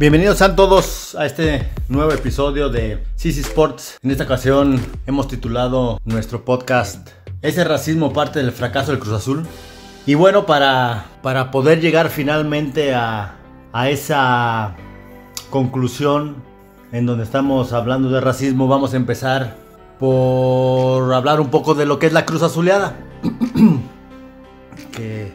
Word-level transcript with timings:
Bienvenidos 0.00 0.42
a 0.42 0.54
todos 0.54 1.16
a 1.16 1.26
este 1.26 1.68
nuevo 1.88 2.12
episodio 2.12 2.68
de 2.68 3.02
CC 3.16 3.40
Sports. 3.40 3.98
En 4.00 4.12
esta 4.12 4.22
ocasión 4.22 4.80
hemos 5.06 5.26
titulado 5.26 5.98
nuestro 6.04 6.44
podcast 6.44 7.08
¿Ese 7.42 7.64
racismo 7.64 8.12
parte 8.12 8.38
del 8.38 8.52
fracaso 8.52 8.92
del 8.92 9.00
Cruz 9.00 9.14
Azul? 9.14 9.44
Y 10.06 10.14
bueno, 10.14 10.46
para, 10.46 11.06
para 11.20 11.50
poder 11.50 11.80
llegar 11.80 12.10
finalmente 12.10 12.94
a, 12.94 13.38
a 13.72 13.90
esa 13.90 14.76
conclusión 15.50 16.36
en 16.92 17.04
donde 17.04 17.24
estamos 17.24 17.72
hablando 17.72 18.08
de 18.08 18.20
racismo, 18.20 18.68
vamos 18.68 18.94
a 18.94 18.98
empezar 18.98 19.56
por 19.98 21.12
hablar 21.12 21.40
un 21.40 21.48
poco 21.48 21.74
de 21.74 21.86
lo 21.86 21.98
que 21.98 22.06
es 22.06 22.12
la 22.12 22.24
Cruz 22.24 22.42
Azuleada. 22.42 22.94
que 24.92 25.32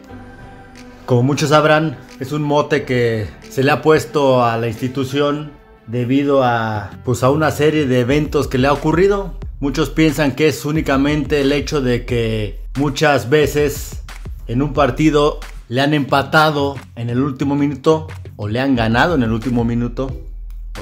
como 1.13 1.21
muchos 1.21 1.49
sabrán, 1.49 1.95
es 2.19 2.31
un 2.31 2.41
mote 2.41 2.85
que 2.85 3.27
se 3.47 3.63
le 3.63 3.69
ha 3.69 3.83
puesto 3.83 4.43
a 4.43 4.57
la 4.57 4.67
institución 4.67 5.51
debido 5.85 6.43
a, 6.43 6.89
pues, 7.05 7.21
a 7.21 7.29
una 7.29 7.51
serie 7.51 7.85
de 7.85 7.99
eventos 7.99 8.47
que 8.47 8.57
le 8.57 8.67
ha 8.67 8.73
ocurrido. 8.73 9.35
Muchos 9.59 9.91
piensan 9.91 10.31
que 10.31 10.47
es 10.47 10.65
únicamente 10.65 11.41
el 11.41 11.51
hecho 11.51 11.81
de 11.81 12.03
que 12.05 12.61
muchas 12.79 13.29
veces 13.29 14.01
en 14.47 14.63
un 14.63 14.73
partido 14.73 15.39
le 15.69 15.81
han 15.81 15.93
empatado 15.93 16.77
en 16.95 17.11
el 17.11 17.19
último 17.19 17.55
minuto 17.55 18.07
o 18.35 18.47
le 18.47 18.59
han 18.59 18.75
ganado 18.75 19.13
en 19.13 19.21
el 19.21 19.33
último 19.33 19.63
minuto 19.63 20.09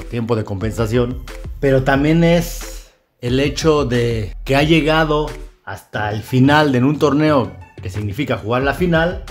tiempo 0.04 0.34
de 0.34 0.44
compensación. 0.44 1.18
Pero 1.60 1.84
también 1.84 2.24
es 2.24 2.90
el 3.20 3.38
hecho 3.38 3.84
de 3.84 4.34
que 4.44 4.56
ha 4.56 4.62
llegado 4.62 5.26
hasta 5.66 6.10
el 6.10 6.22
final 6.22 6.72
de 6.72 6.78
un 6.78 6.98
torneo 6.98 7.52
que 7.82 7.90
significa 7.90 8.38
jugar 8.38 8.62
la 8.62 8.72
final 8.72 9.24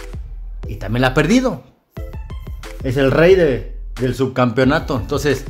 y 0.68 0.76
también 0.76 1.02
la 1.02 1.10
ha 1.10 1.14
perdido. 1.14 1.64
Es 2.84 2.98
el 2.98 3.12
rey 3.12 3.36
del 3.36 4.16
subcampeonato. 4.16 4.98
Entonces, 4.98 5.46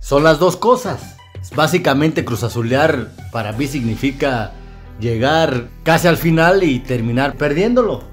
son 0.00 0.22
las 0.22 0.38
dos 0.38 0.56
cosas. 0.56 1.16
Básicamente 1.54 2.24
Cruz 2.24 2.42
Azulear 2.42 3.08
para 3.30 3.52
mí 3.52 3.66
significa 3.66 4.52
llegar 5.00 5.68
casi 5.82 6.08
al 6.08 6.16
final 6.16 6.62
y 6.62 6.80
terminar 6.80 7.36
perdiéndolo. 7.36 8.04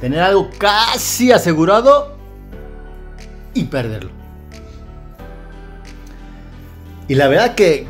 Tener 0.00 0.20
algo 0.20 0.50
casi 0.58 1.32
asegurado 1.32 2.16
y 3.54 3.64
perderlo. 3.64 4.10
Y 7.08 7.14
la 7.14 7.28
verdad 7.28 7.54
que, 7.54 7.86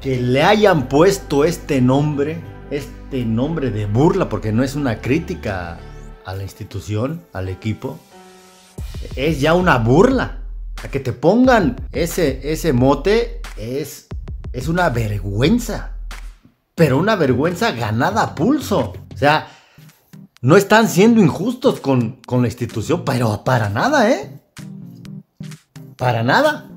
que 0.00 0.20
le 0.20 0.42
hayan 0.42 0.88
puesto 0.88 1.44
este 1.44 1.80
nombre, 1.80 2.40
este 3.12 3.26
nombre 3.26 3.70
de 3.70 3.84
burla, 3.84 4.30
porque 4.30 4.52
no 4.52 4.62
es 4.62 4.74
una 4.74 5.02
crítica 5.02 5.78
a 6.24 6.34
la 6.34 6.42
institución, 6.44 7.20
al 7.34 7.50
equipo, 7.50 7.98
es 9.16 9.38
ya 9.38 9.52
una 9.52 9.76
burla. 9.76 10.38
A 10.82 10.88
que 10.88 10.98
te 10.98 11.12
pongan 11.12 11.76
ese, 11.92 12.40
ese 12.50 12.72
mote 12.72 13.42
es, 13.58 14.06
es 14.54 14.66
una 14.66 14.88
vergüenza. 14.88 15.98
Pero 16.74 16.96
una 16.96 17.14
vergüenza 17.14 17.72
ganada 17.72 18.22
a 18.22 18.34
pulso. 18.34 18.94
O 19.14 19.18
sea, 19.18 19.46
no 20.40 20.56
están 20.56 20.88
siendo 20.88 21.20
injustos 21.20 21.80
con, 21.80 22.12
con 22.26 22.40
la 22.40 22.48
institución, 22.48 23.04
pero 23.04 23.44
para 23.44 23.68
nada, 23.68 24.10
¿eh? 24.10 24.40
Para 25.98 26.22
nada. 26.22 26.70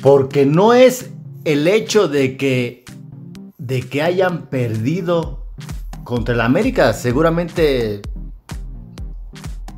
Porque 0.00 0.46
no 0.46 0.72
es 0.72 1.10
el 1.44 1.68
hecho 1.68 2.08
de 2.08 2.38
que 2.38 2.81
de 3.62 3.88
que 3.88 4.02
hayan 4.02 4.46
perdido 4.46 5.46
contra 6.02 6.34
el 6.34 6.40
América. 6.40 6.92
Seguramente 6.94 8.02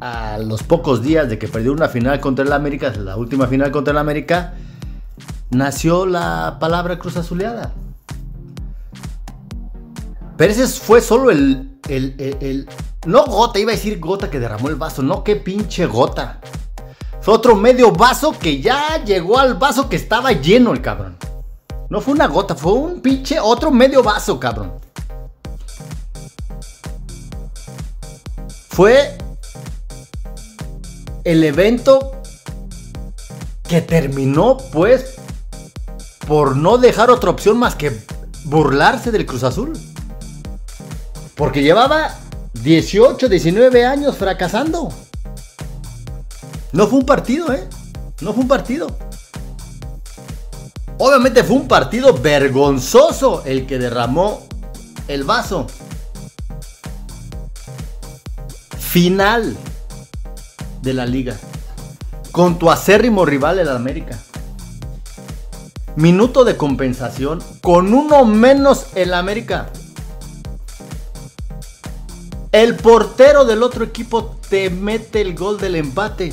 a 0.00 0.39
los 0.39 0.62
pocos 0.62 1.03
días 1.03 1.28
de 1.28 1.39
que 1.39 1.49
perdió 1.49 1.71
una 1.72 1.89
final 1.89 2.19
contra 2.19 2.47
el 2.47 2.53
América, 2.53 2.91
la 2.97 3.17
última 3.19 3.47
final 3.47 3.71
contra 3.71 3.93
el 3.93 3.99
América, 3.99 4.55
nació 5.50 6.06
la 6.06 6.56
palabra 6.59 6.99
cruz 6.99 7.19
azuleada. 7.19 7.75
Pero 10.39 10.50
ese 10.50 10.67
fue 10.67 11.03
solo 11.03 11.31
el, 11.31 11.78
el, 11.89 12.15
el, 12.19 12.69
No 13.06 13.27
gota, 13.27 13.59
iba 13.59 13.73
a 13.73 13.75
decir 13.75 14.00
gota 14.00 14.31
que 14.31 14.41
derramó 14.41 14.71
el 14.71 14.77
vaso. 14.77 15.03
No, 15.03 15.23
qué 15.23 15.37
pinche 15.37 15.84
gota. 15.84 16.41
Fue 17.21 17.34
otro 17.34 17.55
medio 17.55 17.93
vaso 17.93 18.33
que 18.39 18.62
ya 18.62 19.05
llegó 19.05 19.39
al 19.39 19.55
vaso 19.55 19.91
que 19.91 19.97
estaba 19.97 20.33
lleno 20.33 20.73
el 20.73 20.81
cabrón. 20.81 21.17
No 21.94 22.00
fue 22.00 22.12
una 22.12 22.27
gota, 22.27 22.56
fue 22.56 22.72
un 22.72 23.00
pinche 23.00 23.38
otro 23.38 23.71
medio 23.71 24.03
vaso, 24.03 24.41
cabrón. 24.41 24.72
Fue 28.69 29.16
el 31.22 31.44
evento 31.44 32.21
que 33.69 33.81
terminó, 33.81 34.56
pues, 34.72 35.15
por 36.27 36.56
no 36.56 36.78
dejar 36.78 37.12
otra 37.12 37.31
opción 37.31 37.59
más 37.59 37.77
que 37.77 37.97
burlarse 38.47 39.12
del 39.12 39.25
Cruz 39.25 39.44
Azul. 39.44 39.72
Porque 41.37 41.62
llevaba 41.62 42.12
18, 42.55 43.28
19 43.28 43.87
años 43.87 44.16
fracasando. 44.16 44.88
No 46.72 46.88
fue 46.88 46.99
un 46.99 47.06
partido, 47.06 47.53
¿eh? 47.53 47.69
No 48.21 48.32
fue 48.32 48.43
un 48.43 48.49
partido. 48.49 48.88
Obviamente 50.99 51.43
fue 51.43 51.56
un 51.56 51.66
partido 51.66 52.15
vergonzoso 52.15 53.43
el 53.44 53.66
que 53.66 53.78
derramó 53.78 54.43
el 55.09 55.25
vaso. 55.25 55.66
Final 58.78 59.56
de 60.82 60.94
la 60.94 61.05
liga. 61.05 61.37
Con 62.31 62.59
tu 62.59 62.71
acérrimo 62.71 63.25
rival 63.25 63.59
el 63.59 63.69
América. 63.69 64.19
Minuto 65.97 66.44
de 66.44 66.56
compensación 66.56 67.43
con 67.61 67.93
uno 67.93 68.25
menos 68.25 68.87
el 68.94 69.15
América. 69.15 69.71
El 72.53 72.76
portero 72.76 73.44
del 73.44 73.65
otro 73.65 73.84
equipo 73.84 74.37
te 74.49 74.71
mete 74.71 75.21
el 75.21 75.34
gol 75.34 75.59
del 75.59 75.75
empate. 75.75 76.32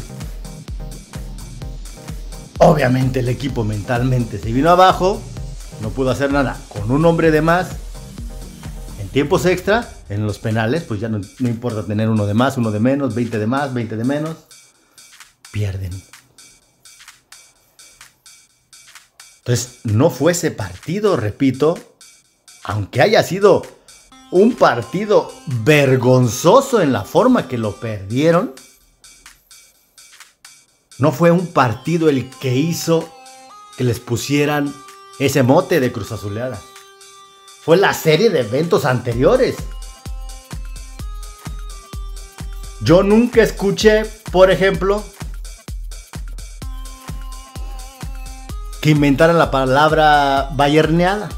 Obviamente 2.63 3.21
el 3.21 3.29
equipo 3.29 3.63
mentalmente 3.63 4.37
se 4.37 4.51
vino 4.51 4.69
abajo, 4.69 5.19
no 5.81 5.89
pudo 5.89 6.11
hacer 6.11 6.31
nada. 6.31 6.61
Con 6.69 6.91
un 6.91 7.03
hombre 7.05 7.31
de 7.31 7.41
más, 7.41 7.69
en 8.99 9.09
tiempos 9.09 9.47
extra, 9.47 9.89
en 10.09 10.27
los 10.27 10.37
penales, 10.37 10.83
pues 10.83 10.99
ya 10.99 11.09
no, 11.09 11.19
importa 11.39 11.83
tener 11.83 12.07
uno 12.07 12.27
de 12.27 12.35
más, 12.35 12.57
uno 12.57 12.69
de 12.69 12.79
menos, 12.79 13.15
20 13.15 13.39
de 13.39 13.47
más, 13.47 13.73
20 13.73 13.97
de 13.97 14.03
menos, 14.03 14.37
pierden. 15.51 15.91
Entonces, 19.39 19.79
no 19.83 20.11
fue 20.11 20.33
ese 20.33 20.51
partido, 20.51 21.17
repito, 21.17 21.79
aunque 22.63 23.01
haya 23.01 23.23
sido 23.23 23.63
un 24.29 24.53
partido 24.53 25.33
vergonzoso 25.65 26.79
en 26.79 26.93
la 26.93 27.05
forma 27.05 27.47
que 27.47 27.57
lo 27.57 27.75
perdieron, 27.77 28.53
no 31.01 31.11
fue 31.11 31.31
un 31.31 31.47
partido 31.47 32.09
el 32.09 32.29
que 32.29 32.55
hizo 32.55 33.09
que 33.75 33.83
les 33.83 33.99
pusieran 33.99 34.71
ese 35.17 35.41
mote 35.41 35.79
de 35.79 35.91
Cruz 35.91 36.11
Azuleada. 36.11 36.61
Fue 37.63 37.75
la 37.75 37.95
serie 37.95 38.29
de 38.29 38.41
eventos 38.41 38.85
anteriores. 38.85 39.55
Yo 42.81 43.01
nunca 43.01 43.41
escuché, 43.41 44.03
por 44.31 44.51
ejemplo, 44.51 45.03
que 48.79 48.91
inventaran 48.91 49.39
la 49.39 49.49
palabra 49.49 50.51
bayerneada. 50.53 51.29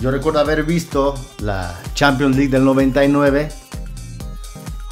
Yo 0.00 0.10
recuerdo 0.10 0.40
haber 0.40 0.64
visto 0.64 1.14
la 1.38 1.80
Champions 1.94 2.34
League 2.34 2.50
del 2.50 2.64
99. 2.64 3.50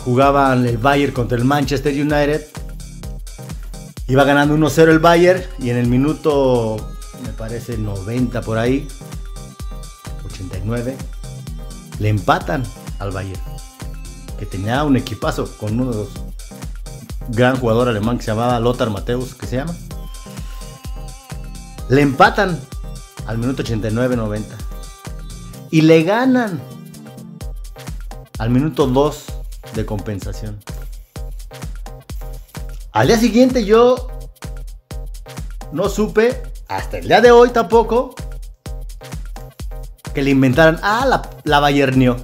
Jugaban 0.04 0.66
el 0.66 0.78
Bayern 0.78 1.12
contra 1.12 1.36
el 1.36 1.44
Manchester 1.44 1.92
United 1.92 2.60
Iba 4.10 4.24
ganando 4.24 4.56
1-0 4.56 4.90
el 4.90 4.98
Bayern 4.98 5.40
y 5.60 5.70
en 5.70 5.76
el 5.76 5.86
minuto, 5.86 6.84
me 7.22 7.28
parece 7.28 7.78
90 7.78 8.40
por 8.40 8.58
ahí, 8.58 8.88
89, 10.24 10.96
le 12.00 12.08
empatan 12.08 12.64
al 12.98 13.12
Bayern. 13.12 13.40
Que 14.36 14.46
tenía 14.46 14.82
un 14.82 14.96
equipazo 14.96 15.48
con 15.58 15.78
uno 15.78 15.92
de 15.92 15.96
los 15.98 16.08
gran 17.28 17.56
jugador 17.60 17.88
alemán 17.88 18.18
que 18.18 18.24
se 18.24 18.32
llamaba 18.32 18.58
Lothar 18.58 18.90
Mateus, 18.90 19.36
que 19.36 19.46
se 19.46 19.58
llama. 19.58 19.76
Le 21.88 22.00
empatan 22.00 22.58
al 23.28 23.38
minuto 23.38 23.62
89-90. 23.62 24.42
Y 25.70 25.82
le 25.82 26.02
ganan 26.02 26.60
al 28.38 28.50
minuto 28.50 28.88
2 28.88 29.24
de 29.76 29.86
compensación. 29.86 30.58
Al 32.92 33.06
día 33.06 33.18
siguiente 33.18 33.64
yo 33.64 34.08
no 35.72 35.88
supe, 35.88 36.42
hasta 36.66 36.98
el 36.98 37.06
día 37.06 37.20
de 37.20 37.30
hoy 37.30 37.50
tampoco, 37.50 38.14
que 40.12 40.22
le 40.22 40.30
inventaran, 40.30 40.80
ah, 40.82 41.06
la, 41.06 41.30
la 41.44 41.60
Bayernio. 41.60 42.16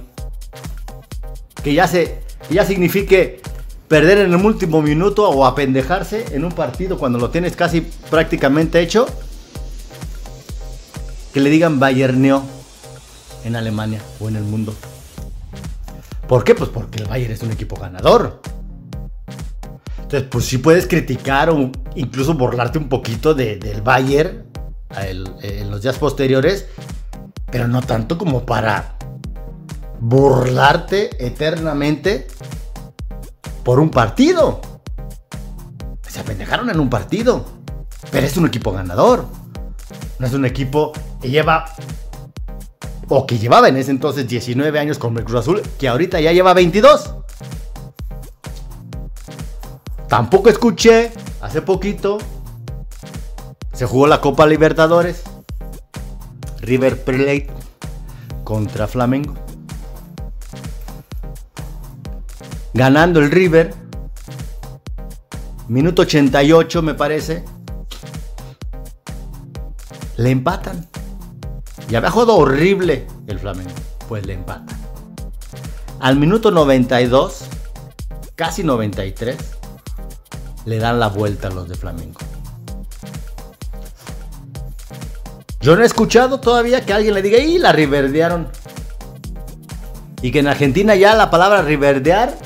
Que 1.63 1.73
ya, 1.73 1.87
se, 1.87 2.19
ya 2.49 2.65
signifique 2.65 3.41
perder 3.87 4.17
en 4.17 4.33
el 4.33 4.45
último 4.45 4.81
minuto 4.81 5.29
o 5.29 5.45
apendejarse 5.45 6.35
en 6.35 6.43
un 6.43 6.51
partido 6.51 6.97
cuando 6.97 7.17
lo 7.17 7.29
tienes 7.29 7.55
casi 7.55 7.81
prácticamente 8.09 8.81
hecho, 8.81 9.07
que 11.33 11.39
le 11.39 11.49
digan 11.49 11.79
Bayerneo 11.79 12.43
en 13.45 13.55
Alemania 13.55 14.01
o 14.19 14.27
en 14.27 14.35
el 14.35 14.43
mundo. 14.43 14.73
¿Por 16.27 16.43
qué? 16.43 16.55
Pues 16.55 16.69
porque 16.69 16.99
el 16.99 17.07
Bayern 17.07 17.31
es 17.31 17.41
un 17.41 17.51
equipo 17.51 17.77
ganador. 17.77 18.41
Entonces, 20.07 20.29
pues 20.31 20.45
sí 20.45 20.57
puedes 20.57 20.87
criticar 20.87 21.49
o 21.49 21.69
incluso 21.95 22.33
burlarte 22.33 22.77
un 22.77 22.87
poquito 22.87 23.33
del 23.33 23.81
Bayern 23.81 24.45
en 24.95 25.69
los 25.69 25.81
días 25.81 25.97
posteriores, 25.97 26.65
pero 27.51 27.67
no 27.67 27.81
tanto 27.81 28.17
como 28.17 28.45
para 28.45 28.95
burlarte 29.99 31.09
eternamente 31.25 32.25
por 33.65 33.81
un 33.81 33.89
partido. 33.89 34.61
Se 36.07 36.21
apendejaron 36.21 36.69
en 36.69 36.79
un 36.79 36.89
partido, 36.89 37.43
pero 38.09 38.25
es 38.25 38.37
un 38.37 38.45
equipo 38.45 38.71
ganador. 38.71 39.25
No 40.19 40.25
es 40.25 40.33
un 40.33 40.45
equipo 40.45 40.93
que 41.21 41.29
lleva 41.29 41.65
o 43.09 43.27
que 43.27 43.37
llevaba 43.37 43.67
en 43.67 43.75
ese 43.75 43.91
entonces 43.91 44.25
19 44.25 44.79
años 44.79 44.97
con 44.99 45.17
el 45.17 45.25
Cruz 45.25 45.41
Azul, 45.41 45.61
que 45.77 45.89
ahorita 45.89 46.21
ya 46.21 46.31
lleva 46.31 46.53
22. 46.53 47.13
Tampoco 50.07 50.49
escuché 50.49 51.11
hace 51.41 51.61
poquito 51.61 52.17
se 53.77 53.85
jugó 53.85 54.07
la 54.07 54.21
Copa 54.21 54.47
Libertadores. 54.47 55.21
River 56.61 57.03
Plate 57.03 57.47
contra 58.43 58.87
Flamengo. 58.87 59.35
Ganando 62.73 63.19
el 63.19 63.29
River. 63.29 63.73
Minuto 65.67 66.01
88 66.01 66.81
me 66.81 66.95
parece. 66.95 67.45
Le 70.15 70.31
empatan. 70.31 70.87
Y 71.87 71.93
había 71.93 72.09
jugado 72.09 72.35
horrible 72.37 73.05
el 73.27 73.37
Flamengo. 73.37 73.69
Pues 74.09 74.25
le 74.25 74.33
empatan. 74.33 74.75
Al 75.99 76.15
minuto 76.15 76.49
92, 76.49 77.45
casi 78.35 78.63
93, 78.63 79.56
le 80.67 80.79
dan 80.79 80.99
la 80.99 81.07
vuelta 81.07 81.47
a 81.47 81.51
los 81.51 81.69
de 81.69 81.75
Flamengo. 81.75 82.19
Yo 85.61 85.77
no 85.77 85.83
he 85.83 85.85
escuchado 85.85 86.41
todavía 86.41 86.85
que 86.85 86.91
alguien 86.91 87.13
le 87.13 87.21
diga, 87.21 87.39
y 87.39 87.57
la 87.57 87.71
riverdearon. 87.71 88.49
Y 90.21 90.31
que 90.31 90.39
en 90.39 90.47
Argentina 90.47 90.93
ya 90.95 91.15
la 91.15 91.31
palabra 91.31 91.61
riverdear 91.61 92.37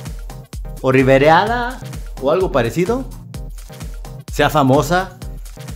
o 0.82 0.92
rivereada 0.92 1.80
o 2.22 2.32
algo 2.32 2.52
parecido 2.52 3.06
sea 4.32 4.52
famosa 4.52 5.18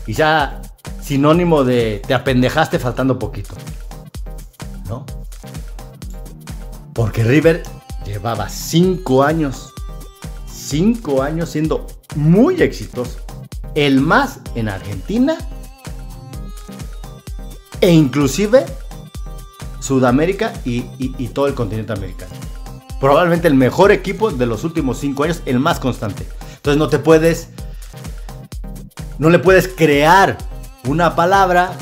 y 0.06 0.13
sea 0.13 0.62
sinónimo 1.01 1.63
de 1.63 2.01
te 2.06 2.13
apendejaste 2.13 2.77
faltando 2.77 3.18
poquito. 3.18 3.56
¿No? 4.88 5.03
Porque 6.94 7.24
River 7.24 7.63
llevaba 8.06 8.50
cinco 8.50 9.24
años, 9.24 9.74
cinco 10.65 11.21
años 11.21 11.50
siendo 11.50 11.85
muy 12.15 12.62
exitoso. 12.62 13.19
El 13.75 14.01
más 14.01 14.39
en 14.56 14.69
Argentina 14.69 15.38
e 17.81 17.91
inclusive 17.91 18.65
Sudamérica 19.79 20.53
y, 20.65 20.81
todo 21.27 21.47
el 21.47 21.53
continente 21.53 21.94
americano. 21.94 22.31
Probablemente 23.00 23.47
el 23.47 23.53
mejor 23.53 23.91
equipo 23.91 24.31
de 24.31 24.45
los 24.45 24.63
últimos 24.63 24.97
cinco 24.97 25.23
años, 25.23 25.41
el 25.45 25.59
más 25.59 25.79
constante. 25.79 26.25
Entonces 26.56 26.79
no 26.79 26.88
te 26.88 26.97
puedes, 26.97 27.50
no 29.19 29.29
le 29.29 29.38
puedes 29.38 29.67
crear 29.67 30.38
una 30.85 31.15
palabra 31.15 31.73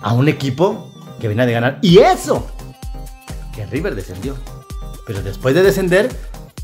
a 0.00 0.12
un 0.12 0.28
equipo 0.28 0.92
que 1.18 1.26
viene 1.26 1.46
de 1.46 1.52
ganar. 1.52 1.78
Y 1.82 1.98
eso, 1.98 2.46
que 3.54 3.66
River 3.66 3.96
descendió. 3.96 4.36
Pero 5.08 5.22
después 5.22 5.56
de 5.56 5.64
descender, 5.64 6.08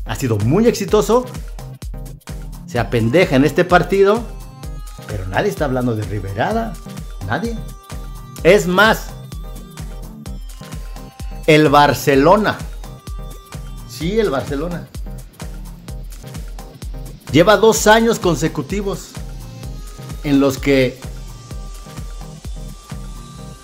ha 0.05 0.15
sido 0.15 0.37
muy 0.37 0.67
exitoso. 0.67 1.25
Se 2.65 2.79
apendeja 2.79 3.35
en 3.35 3.43
este 3.43 3.65
partido 3.65 4.23
pero 5.07 5.27
nadie 5.27 5.49
está 5.49 5.65
hablando 5.65 5.95
de 5.95 6.03
Riverada. 6.03 6.73
Nadie. 7.27 7.57
Es 8.43 8.67
más, 8.67 9.07
el 11.47 11.69
Barcelona. 11.69 12.57
Sí, 13.87 14.19
el 14.19 14.29
Barcelona. 14.29 14.87
Lleva 17.31 17.57
dos 17.57 17.87
años 17.87 18.19
consecutivos 18.19 19.09
en 20.23 20.39
los 20.39 20.57
que 20.57 20.99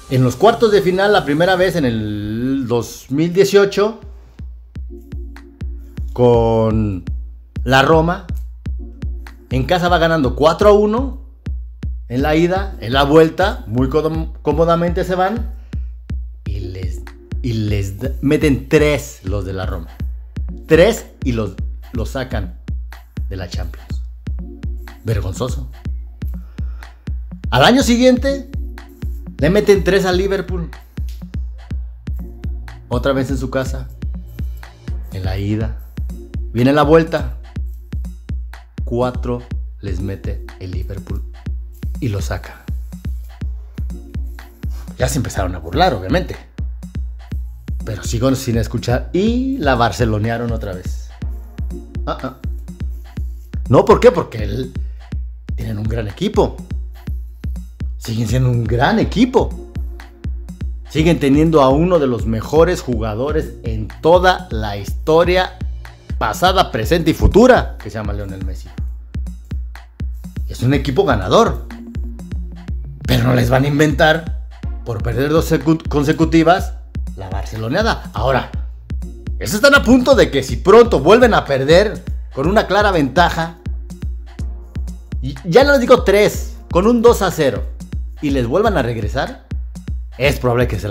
en 0.09 0.23
los 0.23 0.35
cuartos 0.35 0.73
de 0.73 0.81
final, 0.81 1.13
la 1.13 1.23
primera 1.23 1.55
vez 1.55 1.77
en 1.77 1.85
el 1.85 2.65
2018, 2.67 3.99
con 6.13 7.03
la 7.63 7.81
Roma, 7.81 8.25
en 9.49 9.65
casa 9.65 9.89
va 9.89 9.97
ganando 9.97 10.35
4 10.35 10.69
a 10.69 10.73
1 10.73 11.21
en 12.11 12.21
la 12.21 12.35
ida, 12.35 12.75
en 12.81 12.91
la 12.91 13.03
vuelta, 13.03 13.63
muy 13.67 13.87
cómodamente 13.87 15.05
se 15.05 15.15
van 15.15 15.55
y 16.45 16.59
les, 16.59 17.01
y 17.41 17.53
les 17.53 17.93
meten 18.21 18.67
tres 18.67 19.21
los 19.23 19.45
de 19.45 19.53
la 19.53 19.65
Roma. 19.65 19.87
Tres 20.67 21.05
y 21.23 21.31
los, 21.31 21.55
los 21.93 22.09
sacan 22.09 22.59
de 23.29 23.37
la 23.37 23.47
Champions. 23.47 24.01
Vergonzoso. 25.05 25.71
Al 27.49 27.63
año 27.63 27.81
siguiente 27.81 28.50
le 29.38 29.50
meten 29.50 29.86
tres 29.86 30.05
al 30.05 30.17
Liverpool. 30.17 30.69
Otra 32.89 33.13
vez 33.13 33.29
en 33.29 33.38
su 33.38 33.50
casa. 33.50 33.88
En 35.13 35.24
la 35.24 35.38
ida. 35.38 35.77
Viene 36.53 36.74
la 36.74 36.84
vuelta. 36.84 37.38
Cuatro 38.84 39.41
les 39.79 40.01
mete 40.01 40.46
el 40.60 40.72
Liverpool 40.72 41.24
y 42.01 42.10
lo 42.10 42.22
saca. 42.22 42.65
Ya 44.98 45.08
se 45.08 45.17
empezaron 45.17 45.55
a 45.55 45.60
burlar, 45.60 45.93
obviamente. 45.93 46.36
Pero 47.86 48.03
sigo 48.03 48.36
sin 48.36 48.58
escuchar 48.58 49.10
y 49.13 49.60
la 49.60 49.75
barcelonearon 49.75 50.51
otra 50.51 50.74
vez. 50.74 51.10
Ah, 52.05 52.17
ah. 52.22 52.38
No, 53.70 53.86
¿por 53.86 54.01
qué? 54.01 54.12
Porque 54.12 54.43
él, 54.43 54.74
tienen 55.55 55.77
un 55.77 55.86
gran 55.86 56.10
equipo. 56.10 56.58
Siguen 57.98 58.27
siendo 58.27 58.50
un 58.50 58.65
gran 58.65 59.00
equipo. 59.00 59.72
Siguen 60.89 61.17
teniendo 61.17 61.62
a 61.62 61.70
uno 61.70 61.98
de 61.98 62.08
los 62.08 62.25
mejores 62.25 62.81
jugadores 62.81 63.53
en 63.63 63.88
toda 64.01 64.50
la 64.51 64.75
historia 64.75 65.58
pasada, 66.21 66.71
presente 66.71 67.09
y 67.09 67.13
futura, 67.15 67.77
que 67.81 67.89
se 67.89 67.95
llama 67.95 68.13
Lionel 68.13 68.45
Messi. 68.45 68.69
Es 70.47 70.61
un 70.61 70.75
equipo 70.75 71.03
ganador. 71.03 71.65
Pero 73.07 73.23
no 73.23 73.33
les 73.33 73.49
van 73.49 73.63
a 73.63 73.67
inventar, 73.67 74.45
por 74.85 75.01
perder 75.01 75.29
dos 75.31 75.51
consecutivas, 75.89 76.73
la 77.17 77.27
barceloneada. 77.31 78.11
Ahora, 78.13 78.51
eso 79.39 79.55
están 79.55 79.73
a 79.73 79.81
punto 79.81 80.13
de 80.13 80.29
que 80.29 80.43
si 80.43 80.57
pronto 80.57 80.99
vuelven 80.99 81.33
a 81.33 81.43
perder 81.43 82.03
con 82.35 82.45
una 82.47 82.67
clara 82.67 82.91
ventaja, 82.91 83.57
ya 85.43 85.63
no 85.63 85.71
les 85.71 85.81
digo 85.81 86.03
tres, 86.03 86.53
con 86.69 86.85
un 86.85 87.01
2 87.01 87.19
a 87.23 87.31
0, 87.31 87.63
y 88.21 88.29
les 88.29 88.45
vuelvan 88.45 88.77
a 88.77 88.83
regresar, 88.83 89.47
es 90.19 90.37
probable 90.37 90.67
que 90.67 90.79
se 90.79 90.87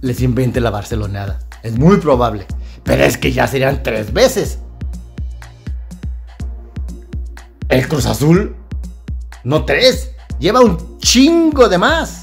les 0.00 0.22
invente 0.22 0.62
la 0.62 0.70
barceloneada. 0.70 1.40
Es 1.62 1.78
muy 1.78 1.98
probable. 1.98 2.46
Pero 2.86 3.02
es 3.02 3.18
que 3.18 3.32
ya 3.32 3.46
serían 3.48 3.82
tres 3.82 4.12
veces. 4.12 4.60
El 7.68 7.86
Cruz 7.88 8.06
Azul, 8.06 8.54
no 9.42 9.64
tres, 9.64 10.12
lleva 10.38 10.60
un 10.60 10.98
chingo 11.00 11.68
de 11.68 11.78
más. 11.78 12.22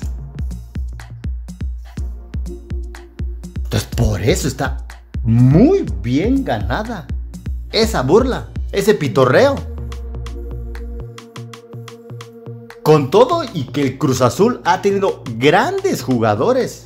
Entonces, 3.57 3.89
por 3.95 4.21
eso 4.21 4.47
está 4.47 4.85
muy 5.21 5.85
bien 6.01 6.45
ganada 6.45 7.07
esa 7.73 8.01
burla, 8.01 8.47
ese 8.71 8.93
pitorreo. 8.93 9.55
Con 12.83 13.11
todo 13.11 13.43
y 13.53 13.65
que 13.65 13.81
el 13.81 13.97
Cruz 13.97 14.21
Azul 14.21 14.61
ha 14.63 14.81
tenido 14.81 15.23
grandes 15.37 16.03
jugadores 16.03 16.83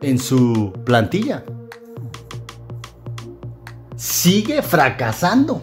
en 0.00 0.18
su 0.18 0.72
plantilla. 0.84 1.44
Sigue 4.24 4.62
fracasando. 4.62 5.60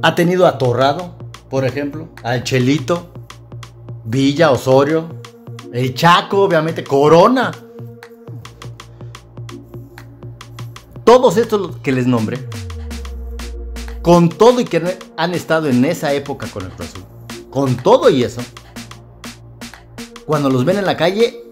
Ha 0.00 0.14
tenido 0.14 0.46
a 0.46 0.56
Torrado, 0.56 1.16
por 1.50 1.64
ejemplo, 1.64 2.10
al 2.22 2.44
Chelito, 2.44 3.12
Villa, 4.04 4.52
Osorio, 4.52 5.08
el 5.72 5.94
Chaco, 5.96 6.42
obviamente, 6.42 6.84
Corona. 6.84 7.50
todos 11.02 11.38
estos 11.38 11.78
que 11.78 11.90
les 11.90 12.06
nombré, 12.06 12.38
con 14.00 14.28
todo 14.28 14.60
y 14.60 14.64
que 14.64 14.96
han 15.16 15.34
estado 15.34 15.68
en 15.68 15.84
esa 15.84 16.12
época 16.12 16.46
con 16.46 16.66
el 16.66 16.70
Azul, 16.70 17.04
con 17.50 17.76
todo 17.78 18.10
y 18.10 18.22
eso, 18.22 18.42
cuando 20.24 20.50
los 20.50 20.64
ven 20.64 20.78
en 20.78 20.86
la 20.86 20.96
calle, 20.96 21.50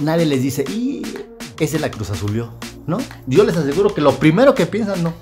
nadie 0.00 0.26
les 0.26 0.42
dice, 0.42 0.62
y 0.70 1.05
es 1.64 1.80
la 1.80 1.90
Cruz 1.90 2.10
Azul, 2.10 2.50
¿no? 2.86 2.98
Yo 3.26 3.44
les 3.44 3.56
aseguro 3.56 3.94
que 3.94 4.00
lo 4.00 4.12
primero 4.16 4.54
que 4.54 4.66
piensan, 4.66 5.02
no. 5.02 5.12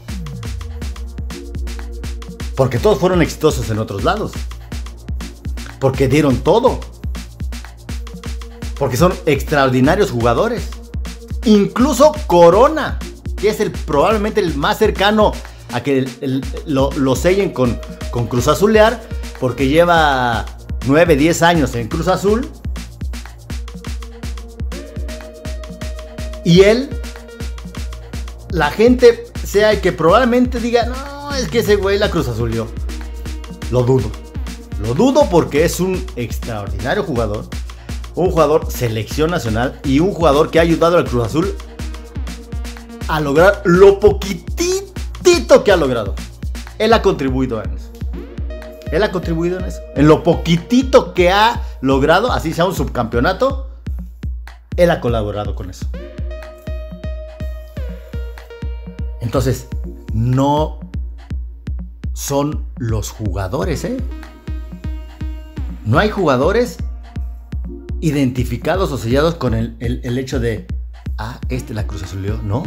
Porque 2.57 2.79
todos 2.79 2.99
fueron 2.99 3.23
exitosos 3.23 3.69
en 3.71 3.79
otros 3.79 4.05
lados. 4.05 4.33
Porque 5.81 6.09
dieron 6.09 6.38
todo. 6.38 6.79
Porque 8.79 8.97
son 8.97 9.12
extraordinarios 9.26 10.11
jugadores. 10.11 10.69
Incluso 11.45 12.12
Corona, 12.26 12.99
que 13.37 13.49
es 13.49 13.61
el 13.61 13.71
probablemente 13.71 14.41
el 14.41 14.57
más 14.57 14.79
cercano 14.79 15.33
a 15.73 15.83
que 15.83 16.07
lo, 16.67 17.17
sellen 17.17 17.50
con, 17.53 17.79
con 18.11 18.26
Cruz 18.29 18.49
Azulear, 18.49 19.03
porque 19.41 19.69
lleva 19.69 20.47
9, 20.87 21.17
10 21.17 21.43
años 21.43 21.75
en 21.75 21.88
Cruz 21.88 22.09
Azul. 22.09 22.49
Y 26.45 26.61
él, 26.61 26.91
la 28.51 28.71
gente 28.71 29.25
sea 29.43 29.81
que 29.81 29.93
probablemente 29.93 30.61
diga, 30.61 30.87
no, 30.87 31.35
es 31.35 31.49
que 31.49 31.61
ese 31.61 31.77
güey 31.77 31.99
la 31.99 32.11
Cruz 32.11 32.29
Azulió. 32.29 32.69
Lo 33.71 33.83
dudo. 33.83 34.11
Lo 34.83 34.95
dudo 34.95 35.29
porque 35.31 35.65
es 35.65 35.81
un 35.81 36.05
extraordinario 36.17 37.03
jugador. 37.03 37.47
Un 38.15 38.31
jugador 38.31 38.71
selección 38.71 39.31
nacional 39.31 39.81
y 39.85 40.01
un 40.01 40.13
jugador 40.13 40.51
que 40.51 40.59
ha 40.59 40.63
ayudado 40.63 40.99
al 40.99 41.05
Cruz 41.05 41.27
Azul 41.27 41.55
a 43.09 43.21
lograr 43.21 43.63
lo 43.65 43.99
poquitito 43.99 45.65
que 45.65 45.73
ha 45.73 45.77
logrado. 45.77 46.15
Él 46.79 46.93
ha 46.93 47.03
contribuido 47.03 47.63
en 47.63 47.73
eso. 47.73 47.91
Él 48.93 49.03
ha 49.03 49.11
contribuido 49.11 49.59
en 49.59 49.65
eso. 49.65 49.81
En 49.97 50.07
lo 50.07 50.23
poquitito 50.23 51.15
que 51.15 51.31
ha 51.31 51.63
logrado, 51.81 52.31
así 52.31 52.53
sea 52.53 52.67
un 52.67 52.75
subcampeonato, 52.75 53.69
él 54.77 54.91
ha 54.91 55.01
colaborado 55.01 55.55
con 55.55 55.71
eso. 55.71 55.87
Entonces, 59.25 59.69
no 60.12 60.81
son 62.12 62.66
los 62.76 63.09
jugadores, 63.11 63.83
¿eh? 63.85 63.97
No 65.87 65.99
hay 65.99 66.11
jugadores 66.11 66.76
identificados 68.02 68.93
o 68.93 68.99
sellados 68.99 69.35
con 69.37 69.54
el, 69.54 70.19
hecho 70.19 70.40
de, 70.40 70.66
ah, 71.16 71.40
este 71.49 71.73
la 71.73 71.87
Cruz 71.87 72.02
Azul, 72.02 72.38
no. 72.45 72.64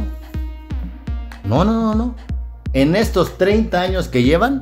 No, 1.43 1.63
no, 1.63 1.73
no, 1.73 1.93
no. 1.93 2.15
En 2.73 2.95
estos 2.95 3.37
30 3.37 3.79
años 3.79 4.07
que 4.07 4.23
llevan, 4.23 4.59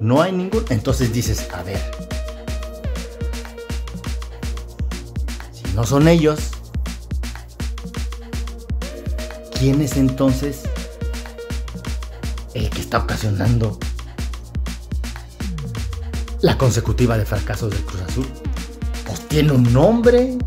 no 0.00 0.22
hay 0.22 0.32
ningún. 0.32 0.64
Entonces 0.70 1.12
dices, 1.12 1.48
a 1.54 1.62
ver. 1.62 1.80
Si 5.52 5.72
no 5.72 5.84
son 5.84 6.08
ellos, 6.08 6.50
¿quién 9.56 9.80
es 9.80 9.96
entonces 9.96 10.69
el 12.54 12.70
que 12.70 12.80
está 12.80 12.98
ocasionando 12.98 13.78
la 16.40 16.56
consecutiva 16.56 17.18
de 17.18 17.24
fracasos 17.24 17.70
del 17.70 17.82
Cruz 17.82 18.02
Azul? 18.02 18.26
Pues 19.06 19.20
tiene 19.28 19.52
un 19.52 19.72
nombre. 19.72 20.38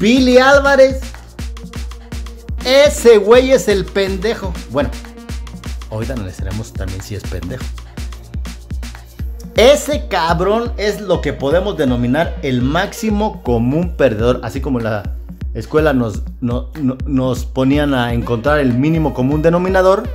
Billy 0.00 0.38
Álvarez. 0.38 1.00
Ese 2.64 3.18
güey 3.18 3.52
es 3.52 3.68
el 3.68 3.84
pendejo. 3.84 4.52
Bueno, 4.70 4.90
ahorita 5.90 6.14
analizaremos 6.14 6.72
también 6.72 7.02
si 7.02 7.14
es 7.14 7.22
pendejo. 7.22 7.64
Ese 9.58 10.06
cabrón 10.06 10.72
es 10.76 11.00
lo 11.00 11.20
que 11.20 11.32
podemos 11.32 11.76
denominar 11.76 12.36
el 12.42 12.62
máximo 12.62 13.42
común 13.42 13.96
perdedor. 13.96 14.40
Así 14.44 14.60
como 14.60 14.78
la 14.78 15.16
escuela 15.52 15.92
nos, 15.92 16.22
nos 16.40 17.44
ponían 17.44 17.92
a 17.92 18.12
encontrar 18.12 18.60
el 18.60 18.74
mínimo 18.74 19.14
común 19.14 19.42
denominador. 19.42 20.08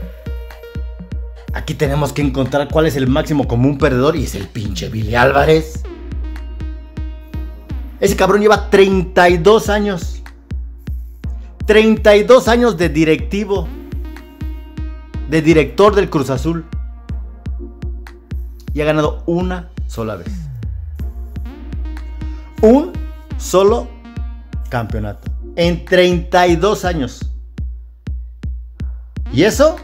Aquí 1.54 1.76
tenemos 1.76 2.14
que 2.14 2.24
encontrar 2.24 2.68
cuál 2.68 2.88
es 2.88 2.96
el 2.96 3.08
máximo 3.08 3.48
común 3.48 3.78
perdedor 3.78 4.16
y 4.16 4.24
es 4.24 4.34
el 4.34 4.48
pinche 4.48 4.90
Billy 4.90 5.14
Álvarez. 5.14 5.84
Ese 8.00 8.16
cabrón 8.16 8.42
lleva 8.42 8.72
32 8.72 9.70
años. 9.70 10.24
32 11.68 12.48
años 12.48 12.76
de 12.76 12.90
directivo. 12.90 13.68
De 15.30 15.44
director 15.44 15.94
del 15.94 16.10
Cruz 16.10 16.32
Azul. 16.32 16.66
Y 18.74 18.82
ha 18.82 18.86
ganado 18.86 19.22
una 19.28 19.70
sola 19.88 20.16
vez. 20.16 20.34
Un 22.62 22.94
solo 23.38 23.88
campeonato. 24.70 25.32
En 25.56 25.86
32 25.86 26.84
años. 26.84 27.30
Y 29.32 29.44
eso 29.44 29.76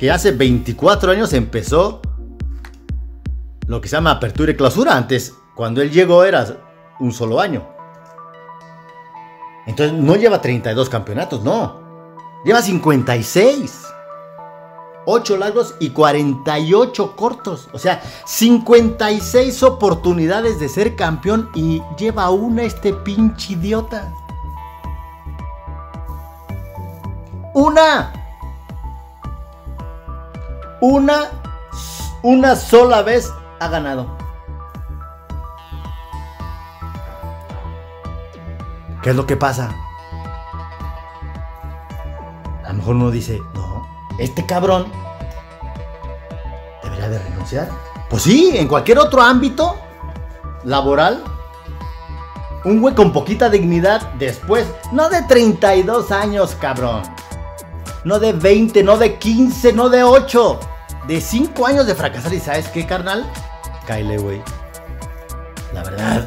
que 0.00 0.10
hace 0.10 0.30
24 0.32 1.12
años 1.12 1.34
empezó 1.34 2.00
lo 3.66 3.82
que 3.82 3.88
se 3.88 3.96
llama 3.96 4.12
apertura 4.12 4.50
y 4.50 4.56
clausura. 4.56 4.96
Antes, 4.96 5.34
cuando 5.54 5.82
él 5.82 5.90
llegó 5.90 6.24
era 6.24 6.56
un 7.00 7.12
solo 7.12 7.38
año. 7.38 7.68
Entonces 9.66 9.92
no 9.98 10.16
lleva 10.16 10.40
32 10.40 10.88
campeonatos, 10.88 11.44
no. 11.44 11.82
Lleva 12.46 12.62
56. 12.62 13.88
8 15.04 15.36
largos 15.36 15.74
y 15.80 15.90
48 15.90 17.14
cortos. 17.14 17.68
O 17.74 17.78
sea, 17.78 18.00
56 18.24 19.62
oportunidades 19.64 20.58
de 20.58 20.70
ser 20.70 20.96
campeón 20.96 21.50
y 21.54 21.82
lleva 21.98 22.30
una 22.30 22.62
este 22.62 22.94
pinche 22.94 23.52
idiota. 23.52 24.10
Una. 27.52 28.14
Una. 30.80 31.30
Una 32.22 32.54
sola 32.54 33.02
vez 33.02 33.32
ha 33.60 33.68
ganado. 33.68 34.06
¿Qué 39.02 39.10
es 39.10 39.16
lo 39.16 39.26
que 39.26 39.36
pasa? 39.36 39.70
A 42.64 42.68
lo 42.68 42.74
mejor 42.74 42.96
uno 42.96 43.10
dice, 43.10 43.40
no, 43.54 43.88
este 44.18 44.44
cabrón 44.44 44.86
debería 46.82 47.08
de 47.08 47.18
renunciar. 47.18 47.70
Pues 48.10 48.22
sí, 48.24 48.52
en 48.54 48.68
cualquier 48.68 48.98
otro 48.98 49.22
ámbito 49.22 49.76
laboral, 50.64 51.24
un 52.64 52.80
güey 52.82 52.94
con 52.94 53.12
poquita 53.12 53.48
dignidad 53.48 54.12
después, 54.18 54.66
no 54.92 55.08
de 55.08 55.22
32 55.22 56.12
años, 56.12 56.54
cabrón. 56.60 57.02
No 58.04 58.18
de 58.18 58.34
20, 58.34 58.82
no 58.82 58.98
de 58.98 59.18
15, 59.18 59.72
no 59.72 59.88
de 59.88 60.04
8. 60.04 60.60
De 61.06 61.20
5 61.20 61.66
años 61.66 61.86
de 61.86 61.94
fracasar. 61.94 62.32
¿Y 62.32 62.40
sabes 62.40 62.68
qué, 62.68 62.86
carnal? 62.86 63.30
Kyle, 63.86 64.18
güey. 64.18 64.42
La 65.72 65.84
verdad, 65.84 66.26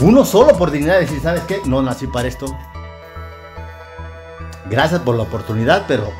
uno 0.00 0.24
solo 0.24 0.58
por 0.58 0.72
dignidad 0.72 0.98
decir, 0.98 1.20
¿sabes 1.22 1.42
qué? 1.42 1.60
No 1.64 1.80
nací 1.80 2.08
para 2.08 2.26
esto. 2.26 2.46
Gracias 4.68 5.00
por 5.02 5.14
la 5.14 5.22
oportunidad, 5.22 5.84
pero 5.86 6.10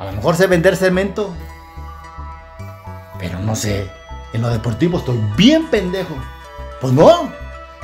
a 0.00 0.06
lo 0.06 0.12
mejor 0.12 0.34
sé 0.34 0.46
vender 0.46 0.76
cemento. 0.76 1.34
Pero 3.18 3.38
no 3.40 3.54
sé, 3.54 3.90
en 4.32 4.40
lo 4.40 4.48
deportivo 4.48 4.98
estoy 4.98 5.18
bien 5.36 5.66
pendejo. 5.68 6.14
Pues 6.80 6.94
no. 6.94 7.30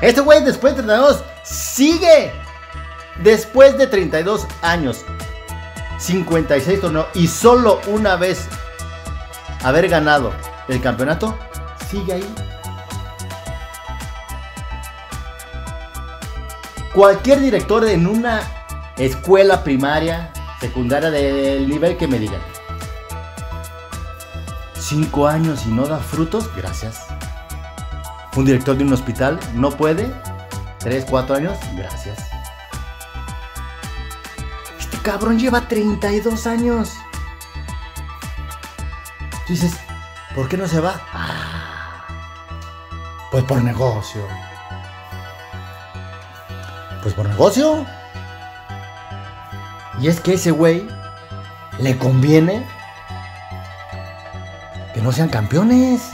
Este 0.01 0.21
güey 0.21 0.43
después 0.43 0.75
de 0.75 0.81
32 0.81 1.23
sigue. 1.43 2.33
Después 3.21 3.77
de 3.77 3.85
32 3.85 4.47
años, 4.63 5.05
56 6.03 6.81
torneos 6.81 7.07
y 7.13 7.27
solo 7.27 7.79
una 7.87 8.15
vez 8.15 8.47
haber 9.63 9.87
ganado 9.87 10.31
el 10.67 10.81
campeonato, 10.81 11.37
sigue 11.89 12.13
ahí. 12.13 12.35
cualquier 16.93 17.39
director 17.39 17.87
en 17.87 18.07
una 18.07 18.41
escuela 18.97 19.63
primaria, 19.63 20.31
secundaria 20.59 21.11
del 21.11 21.67
nivel 21.67 21.97
que 21.97 22.07
me 22.07 22.19
diga. 22.19 22.37
Cinco 24.75 25.27
años 25.27 25.65
y 25.65 25.69
no 25.69 25.85
da 25.85 25.97
frutos, 25.97 26.49
gracias. 26.55 27.07
Un 28.35 28.45
director 28.45 28.77
de 28.77 28.83
un 28.83 28.93
hospital 28.93 29.39
no 29.53 29.71
puede. 29.71 30.11
Tres, 30.79 31.05
cuatro 31.09 31.35
años, 31.35 31.57
gracias. 31.75 32.22
Cabrón 35.03 35.37
lleva 35.37 35.67
32 35.67 36.47
años. 36.47 36.93
Tú 39.45 39.51
dices, 39.51 39.73
¿por 40.33 40.47
qué 40.47 40.55
no 40.55 40.65
se 40.65 40.79
va? 40.79 41.01
Ah, 41.11 42.05
pues 43.29 43.43
por 43.43 43.61
negocio. 43.61 44.25
Pues 47.01 47.13
por 47.13 47.27
negocio. 47.27 47.85
Y 49.99 50.07
es 50.07 50.21
que 50.21 50.35
ese 50.35 50.51
güey 50.51 50.87
le 51.79 51.97
conviene 51.97 52.65
que 54.93 55.01
no 55.01 55.11
sean 55.11 55.27
campeones. 55.27 56.11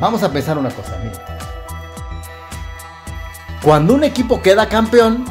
Vamos 0.00 0.22
a 0.22 0.32
pensar 0.32 0.56
una 0.56 0.70
cosa, 0.70 0.96
mira. 1.04 1.38
Cuando 3.62 3.92
un 3.94 4.04
equipo 4.04 4.40
queda 4.40 4.66
campeón, 4.66 5.26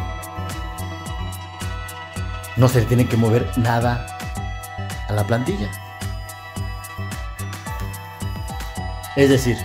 no 2.60 2.68
se 2.68 2.82
le 2.82 2.86
tiene 2.86 3.08
que 3.08 3.16
mover 3.16 3.50
nada 3.58 4.06
a 5.08 5.14
la 5.14 5.24
plantilla. 5.24 5.72
Es 9.16 9.30
decir, 9.30 9.58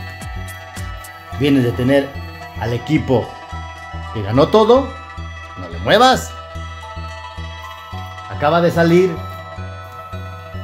vienes 1.40 1.64
de 1.64 1.72
tener 1.72 2.08
al 2.60 2.72
equipo 2.72 3.28
que 4.14 4.22
ganó 4.22 4.46
todo, 4.48 4.88
no 5.58 5.68
le 5.68 5.78
muevas. 5.78 6.32
Acaba 8.30 8.60
de 8.60 8.70
salir, 8.70 9.14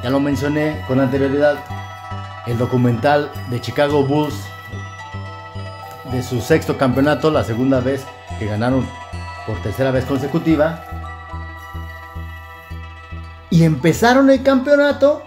ya 0.01 0.09
lo 0.09 0.21
mencioné 0.21 0.83
con 0.87 1.01
anterioridad, 1.01 1.57
el 2.47 2.57
documental 2.57 3.29
de 3.49 3.59
Chicago 3.59 4.03
Bulls 4.03 4.35
de 6.11 6.23
su 6.23 6.41
sexto 6.41 6.77
campeonato, 6.77 7.29
la 7.29 7.43
segunda 7.43 7.81
vez 7.81 8.05
que 8.39 8.45
ganaron 8.45 8.87
por 9.45 9.61
tercera 9.61 9.91
vez 9.91 10.05
consecutiva. 10.05 10.83
Y 13.51 13.63
empezaron 13.63 14.31
el 14.31 14.41
campeonato 14.41 15.21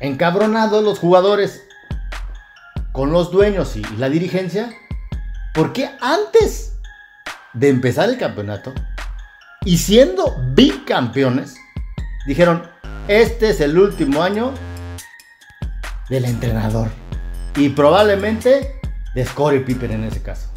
encabronados 0.00 0.82
los 0.82 0.98
jugadores 0.98 1.62
con 2.92 3.12
los 3.12 3.30
dueños 3.30 3.76
y 3.76 3.82
la 3.98 4.08
dirigencia, 4.08 4.70
porque 5.54 5.90
antes 6.00 6.78
de 7.52 7.68
empezar 7.68 8.08
el 8.08 8.18
campeonato 8.18 8.72
y 9.64 9.78
siendo 9.78 10.34
bicampeones, 10.54 11.56
dijeron, 12.26 12.68
este 13.08 13.50
es 13.50 13.60
el 13.60 13.78
último 13.78 14.22
año 14.22 14.52
del 16.08 16.24
entrenador. 16.24 16.88
Y 17.56 17.70
probablemente 17.70 18.80
de 19.14 19.24
Scottie 19.24 19.60
Pippen 19.60 19.92
en 19.92 20.04
ese 20.04 20.22
caso. 20.22 20.55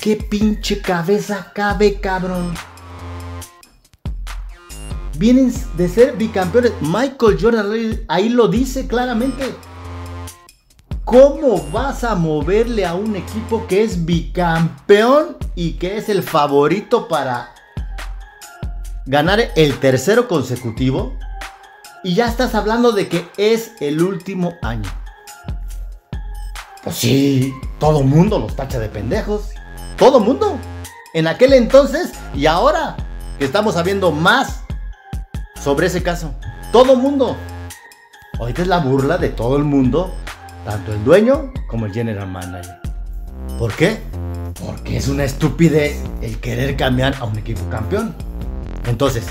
Qué 0.00 0.16
pinche 0.16 0.80
cabeza 0.80 1.52
cabe, 1.54 2.00
cabrón? 2.00 2.54
Vienen 5.16 5.52
de 5.76 5.88
ser 5.88 6.16
bicampeones. 6.16 6.72
Michael 6.80 7.38
Jordan 7.40 8.00
ahí 8.08 8.28
lo 8.28 8.48
dice 8.48 8.86
claramente. 8.86 9.54
¿Cómo 11.04 11.62
vas 11.72 12.04
a 12.04 12.14
moverle 12.14 12.84
a 12.84 12.94
un 12.94 13.16
equipo 13.16 13.66
que 13.66 13.82
es 13.82 14.04
bicampeón 14.04 15.36
y 15.54 15.72
que 15.72 15.96
es 15.96 16.08
el 16.08 16.22
favorito 16.22 17.08
para 17.08 17.54
ganar 19.06 19.40
el 19.56 19.78
tercero 19.80 20.28
consecutivo? 20.28 21.14
Y 22.04 22.14
ya 22.14 22.28
estás 22.28 22.54
hablando 22.54 22.92
de 22.92 23.08
que 23.08 23.26
es 23.36 23.72
el 23.80 24.02
último 24.02 24.54
año. 24.62 24.88
Pues 26.84 26.96
sí, 26.96 27.52
todo 27.80 28.02
mundo 28.02 28.38
los 28.38 28.54
tacha 28.54 28.78
de 28.78 28.88
pendejos. 28.88 29.50
Todo 29.98 30.20
mundo. 30.20 30.58
En 31.12 31.26
aquel 31.26 31.52
entonces 31.52 32.12
y 32.34 32.46
ahora 32.46 32.96
que 33.38 33.44
estamos 33.44 33.74
sabiendo 33.74 34.12
más 34.12 34.62
sobre 35.60 35.88
ese 35.88 36.02
caso. 36.02 36.32
Todo 36.72 36.96
mundo. 36.96 37.36
Ahorita 38.38 38.62
es 38.62 38.68
la 38.68 38.78
burla 38.78 39.18
de 39.18 39.30
todo 39.30 39.56
el 39.56 39.64
mundo, 39.64 40.14
tanto 40.64 40.92
el 40.92 41.04
dueño 41.04 41.52
como 41.68 41.86
el 41.86 41.92
general 41.92 42.28
manager. 42.28 42.78
¿Por 43.58 43.72
qué? 43.74 44.00
Porque 44.64 44.96
es 44.96 45.08
una 45.08 45.24
estupidez 45.24 46.00
el 46.22 46.38
querer 46.38 46.76
cambiar 46.76 47.16
a 47.18 47.24
un 47.24 47.36
equipo 47.36 47.68
campeón. 47.68 48.14
Entonces, 48.86 49.24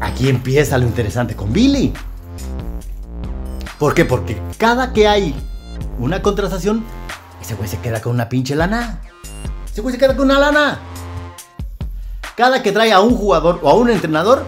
aquí 0.00 0.28
empieza 0.28 0.78
lo 0.78 0.86
interesante 0.86 1.34
con 1.34 1.52
Billy. 1.52 1.92
¿Por 3.78 3.94
qué? 3.94 4.04
Porque 4.04 4.40
cada 4.58 4.92
que 4.92 5.08
hay 5.08 5.34
una 5.98 6.22
contratación, 6.22 6.84
ese 7.42 7.54
güey 7.54 7.68
se 7.68 7.78
queda 7.78 8.00
con 8.00 8.12
una 8.14 8.28
pinche 8.28 8.54
lana. 8.54 9.00
Ese 9.76 9.82
güey 9.82 9.94
se 9.94 10.06
con 10.06 10.20
una 10.20 10.38
lana. 10.38 10.78
Cada 12.34 12.62
que 12.62 12.72
trae 12.72 12.94
a 12.94 13.00
un 13.00 13.14
jugador 13.14 13.60
o 13.62 13.68
a 13.68 13.74
un 13.74 13.90
entrenador, 13.90 14.42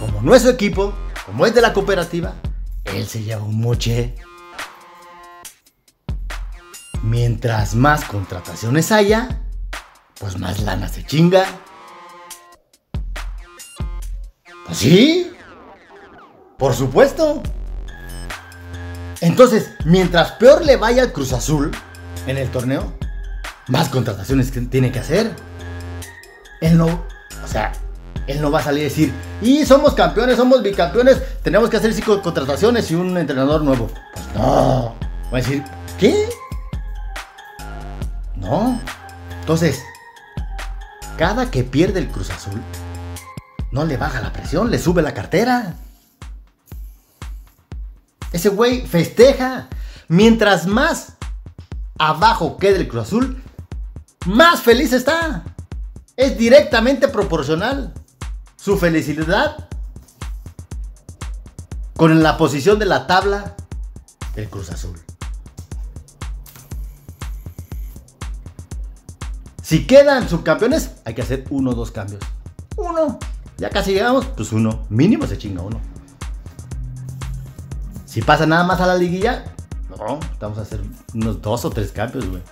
como 0.00 0.22
no 0.22 0.34
es 0.34 0.42
su 0.42 0.48
equipo, 0.48 0.92
como 1.24 1.46
es 1.46 1.54
de 1.54 1.60
la 1.60 1.72
cooperativa, 1.72 2.34
él 2.82 3.06
se 3.06 3.22
lleva 3.22 3.44
un 3.44 3.60
moche. 3.60 4.16
Mientras 7.04 7.76
más 7.76 8.04
contrataciones 8.06 8.90
haya, 8.90 9.44
pues 10.18 10.36
más 10.36 10.58
lana 10.58 10.88
se 10.88 11.06
chinga. 11.06 11.44
Pues 14.66 14.78
sí, 14.78 15.30
por 16.58 16.74
supuesto. 16.74 17.40
Entonces, 19.20 19.70
mientras 19.84 20.32
peor 20.32 20.64
le 20.64 20.76
vaya 20.76 21.02
al 21.02 21.12
Cruz 21.12 21.32
Azul 21.32 21.70
en 22.26 22.36
el 22.36 22.50
torneo, 22.50 22.92
más 23.68 23.88
contrataciones 23.88 24.52
tiene 24.70 24.92
que 24.92 24.98
hacer. 24.98 25.34
Él 26.60 26.78
no, 26.78 26.86
o 26.86 27.48
sea, 27.48 27.72
él 28.26 28.40
no 28.40 28.50
va 28.50 28.60
a 28.60 28.62
salir 28.62 28.82
a 28.82 28.84
decir, 28.84 29.12
y 29.42 29.66
somos 29.66 29.94
campeones, 29.94 30.36
somos 30.36 30.62
bicampeones, 30.62 31.20
tenemos 31.42 31.68
que 31.68 31.76
hacer 31.76 31.92
cinco 31.92 32.22
contrataciones 32.22 32.90
y 32.90 32.94
un 32.94 33.16
entrenador 33.18 33.62
nuevo. 33.62 33.90
Pues 34.14 34.26
no. 34.34 34.94
Va 35.32 35.38
a 35.38 35.40
decir, 35.40 35.62
¿qué? 35.98 36.28
No. 38.36 38.80
Entonces, 39.40 39.82
cada 41.18 41.50
que 41.50 41.64
pierde 41.64 42.00
el 42.00 42.08
Cruz 42.08 42.30
Azul, 42.30 42.60
no 43.72 43.84
le 43.84 43.96
baja 43.96 44.20
la 44.20 44.32
presión, 44.32 44.70
le 44.70 44.78
sube 44.78 45.02
la 45.02 45.14
cartera. 45.14 45.74
Ese 48.32 48.48
güey 48.48 48.86
festeja. 48.86 49.68
Mientras 50.08 50.66
más 50.66 51.14
abajo 51.98 52.56
quede 52.56 52.76
el 52.76 52.88
Cruz 52.88 53.04
Azul, 53.04 53.42
más 54.26 54.62
feliz 54.62 54.92
está. 54.92 55.44
Es 56.16 56.38
directamente 56.38 57.08
proporcional 57.08 57.92
su 58.56 58.78
felicidad 58.78 59.68
con 61.96 62.22
la 62.22 62.36
posición 62.36 62.78
de 62.78 62.86
la 62.86 63.06
tabla 63.06 63.54
del 64.34 64.48
Cruz 64.48 64.70
Azul. 64.70 64.98
Si 69.62 69.86
quedan 69.86 70.28
subcampeones, 70.28 70.92
hay 71.04 71.14
que 71.14 71.22
hacer 71.22 71.44
uno 71.50 71.70
o 71.70 71.74
dos 71.74 71.90
cambios. 71.90 72.22
Uno. 72.76 73.18
Ya 73.56 73.70
casi 73.70 73.92
llegamos, 73.92 74.26
pues 74.26 74.52
uno. 74.52 74.84
Mínimo 74.88 75.26
se 75.26 75.38
chinga 75.38 75.62
uno. 75.62 75.80
Si 78.04 78.22
pasa 78.22 78.46
nada 78.46 78.64
más 78.64 78.80
a 78.80 78.86
la 78.86 78.94
liguilla, 78.94 79.44
no, 79.88 80.20
vamos 80.38 80.58
a 80.58 80.62
hacer 80.62 80.80
unos 81.14 81.40
dos 81.40 81.64
o 81.64 81.70
tres 81.70 81.90
cambios, 81.92 82.28
güey. 82.28 82.42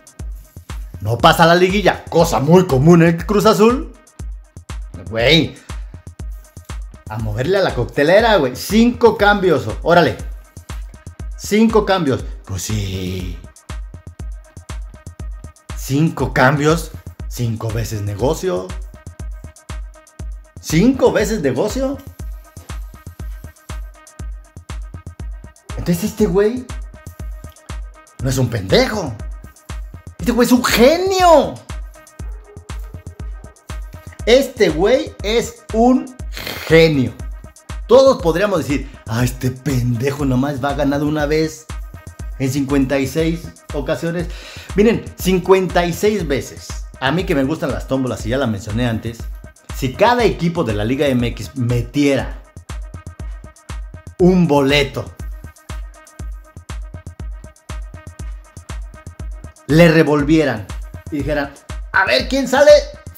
No 1.03 1.19
pasa 1.19 1.47
la 1.47 1.57
liguilla, 1.57 2.05
cosa 2.05 2.39
muy 2.39 2.69
común 2.69 3.03
en 3.03 3.09
el 3.09 3.27
Cruz 3.27 3.45
Azul. 3.45 3.93
Güey, 5.11 5.57
a 7.09 7.19
moverle 7.19 7.59
a 7.59 7.63
la 7.63 7.75
coctelera, 7.75 8.37
güey. 8.37 8.55
Cinco 8.55 9.19
cambios. 9.19 9.69
Órale. 9.83 10.17
Cinco 11.37 11.85
cambios. 11.85 12.25
Pues 12.47 12.63
sí. 12.63 13.37
Cinco 15.77 16.33
cambios. 16.33 16.93
Cinco 17.27 17.69
veces 17.69 18.03
negocio. 18.03 18.69
Cinco 20.61 21.11
veces 21.11 21.43
negocio. 21.43 21.99
Entonces 25.77 26.05
este 26.05 26.27
güey 26.27 26.65
no 28.23 28.31
es 28.31 28.39
un 28.39 28.49
pendejo. 28.49 29.13
Este 30.23 30.31
güey 30.31 30.47
es 30.47 30.53
un 30.53 30.65
genio. 30.65 31.55
Este 34.25 34.69
güey 34.69 35.13
es 35.25 35.65
un 35.75 36.15
genio. 36.69 37.13
Todos 37.89 38.23
podríamos 38.23 38.61
decir, 38.61 38.89
ah, 39.09 39.25
este 39.25 39.51
pendejo 39.51 40.25
nomás 40.25 40.63
va 40.63 40.71
a 40.71 40.75
ganar 40.75 41.03
una 41.03 41.27
vez 41.27 41.67
en 42.39 42.53
56 42.53 43.49
ocasiones. 43.75 44.29
Miren, 44.77 45.05
56 45.17 46.29
veces. 46.29 46.69
A 47.01 47.11
mí 47.11 47.25
que 47.25 47.35
me 47.35 47.43
gustan 47.43 47.73
las 47.73 47.89
tómbolas 47.89 48.25
y 48.25 48.29
ya 48.29 48.39
la 48.39 48.47
mencioné 48.47 48.87
antes. 48.87 49.19
Si 49.77 49.93
cada 49.93 50.23
equipo 50.23 50.63
de 50.63 50.75
la 50.75 50.85
Liga 50.85 51.13
MX 51.13 51.57
metiera 51.57 52.41
un 54.19 54.47
boleto, 54.47 55.05
le 59.73 59.89
revolvieran 59.89 60.67
y 61.11 61.19
dijeran, 61.19 61.51
a 61.93 62.05
ver 62.05 62.29
quién 62.29 62.47
sale, 62.47 62.71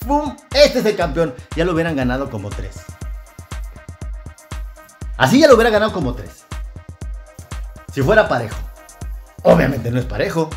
¡Bum! 0.07 0.37
Este 0.55 0.81
es 0.81 0.87
el 0.87 0.97
campeón. 0.97 1.35
Ya 1.57 1.65
lo 1.65 1.73
hubieran 1.73 1.97
ganado 1.97 2.31
como 2.31 2.51
tres. 2.51 2.77
Así 5.17 5.41
ya 5.41 5.49
lo 5.49 5.55
hubiera 5.55 5.71
ganado 5.71 5.93
como 5.93 6.15
tres. 6.15 6.45
Si 7.93 8.03
fuera 8.03 8.29
parejo. 8.29 8.57
Obviamente 9.43 9.91
no 9.91 9.99
es 9.99 10.05
parejo. 10.05 10.51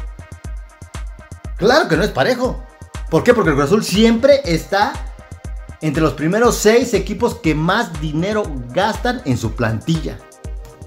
Claro 1.57 1.87
que 1.87 1.97
no 1.97 2.03
es 2.03 2.11
parejo. 2.11 2.63
¿Por 3.09 3.23
qué? 3.23 3.33
Porque 3.33 3.51
el 3.51 3.55
Cruz 3.55 3.67
Azul 3.67 3.83
siempre 3.83 4.41
está 4.43 4.93
entre 5.81 6.03
los 6.03 6.13
primeros 6.13 6.57
seis 6.57 6.93
equipos 6.93 7.35
que 7.35 7.55
más 7.55 7.99
dinero 8.01 8.43
gastan 8.69 9.21
en 9.25 9.37
su 9.37 9.55
plantilla. 9.55 10.19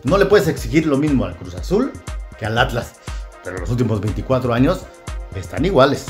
No 0.04 0.18
le 0.18 0.26
puedes 0.26 0.46
exigir 0.46 0.86
lo 0.86 0.98
mismo 0.98 1.24
al 1.24 1.36
Cruz 1.36 1.54
Azul 1.54 1.92
que 2.38 2.46
al 2.46 2.58
Atlas. 2.58 2.92
Pero 3.42 3.58
los 3.58 3.70
últimos 3.70 4.00
24 4.00 4.52
años 4.52 4.84
están 5.34 5.64
iguales. 5.64 6.06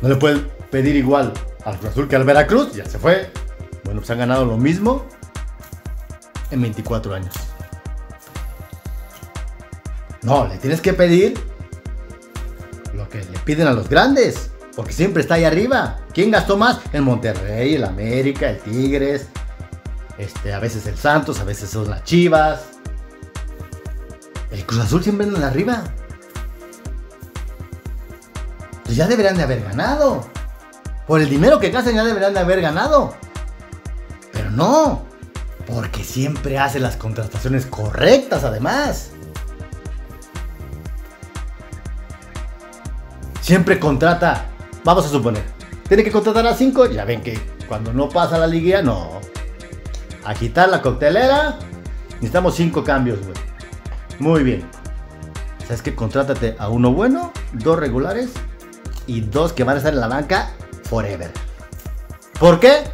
No 0.00 0.08
le 0.08 0.16
puedes 0.16 0.40
pedir 0.70 0.96
igual 0.96 1.32
al 1.64 1.76
Cruz 1.78 1.92
Azul 1.92 2.08
que 2.08 2.16
al 2.16 2.24
Veracruz. 2.24 2.72
Ya 2.74 2.84
se 2.84 2.98
fue. 2.98 3.30
Bueno, 3.84 4.00
pues 4.00 4.10
han 4.10 4.18
ganado 4.18 4.44
lo 4.44 4.56
mismo 4.56 5.06
en 6.50 6.62
24 6.62 7.14
años. 7.14 7.34
No, 10.22 10.46
le 10.46 10.58
tienes 10.58 10.80
que 10.80 10.92
pedir 10.92 11.38
lo 12.94 13.08
que 13.08 13.18
le 13.18 13.38
piden 13.44 13.66
a 13.66 13.72
los 13.72 13.88
grandes. 13.88 14.50
Porque 14.76 14.92
siempre 14.92 15.22
está 15.22 15.34
ahí 15.34 15.44
arriba. 15.44 15.98
¿Quién 16.12 16.30
gastó 16.30 16.56
más? 16.56 16.80
El 16.92 17.02
Monterrey, 17.02 17.74
el 17.74 17.84
América, 17.84 18.50
el 18.50 18.58
Tigres. 18.60 19.26
Este, 20.18 20.52
a 20.52 20.60
veces 20.60 20.86
el 20.86 20.96
Santos, 20.96 21.40
a 21.40 21.44
veces 21.44 21.70
son 21.70 21.90
las 21.90 22.04
Chivas. 22.04 22.62
El 24.50 24.64
Cruz 24.64 24.80
Azul 24.80 25.02
siempre 25.02 25.26
anda 25.26 25.48
arriba. 25.48 25.82
Pues 28.88 28.96
ya 28.96 29.06
deberían 29.06 29.36
de 29.36 29.42
haber 29.42 29.62
ganado. 29.62 30.24
Por 31.06 31.20
el 31.20 31.28
dinero 31.28 31.60
que 31.60 31.68
gastan 31.68 31.94
ya 31.94 32.04
deberían 32.04 32.32
de 32.32 32.40
haber 32.40 32.62
ganado. 32.62 33.12
Pero 34.32 34.50
no. 34.50 35.02
Porque 35.66 36.02
siempre 36.02 36.58
hace 36.58 36.80
las 36.80 36.96
contrataciones 36.96 37.66
correctas 37.66 38.44
además. 38.44 39.10
Siempre 43.42 43.78
contrata, 43.78 44.46
vamos 44.84 45.04
a 45.04 45.10
suponer, 45.10 45.42
tiene 45.86 46.02
que 46.02 46.10
contratar 46.10 46.46
a 46.46 46.54
5, 46.54 46.86
ya 46.86 47.04
ven 47.04 47.22
que 47.22 47.38
cuando 47.68 47.92
no 47.92 48.08
pasa 48.08 48.38
la 48.38 48.46
liguilla, 48.46 48.80
no. 48.80 49.20
Agitar 50.24 50.70
la 50.70 50.80
coctelera, 50.80 51.58
necesitamos 52.14 52.54
5 52.54 52.84
cambios, 52.84 53.18
güey. 53.20 53.36
Muy 54.18 54.42
bien. 54.42 54.64
¿Sabes 55.60 55.82
qué? 55.82 55.94
Contrátate 55.94 56.56
a 56.58 56.70
uno 56.70 56.92
bueno, 56.92 57.32
dos 57.52 57.78
regulares 57.78 58.30
y 59.08 59.22
dos 59.22 59.52
que 59.52 59.64
van 59.64 59.74
a 59.74 59.78
estar 59.78 59.92
en 59.92 60.00
la 60.00 60.06
banca 60.06 60.52
forever. 60.84 61.32
¿Por 62.38 62.60
qué? 62.60 62.84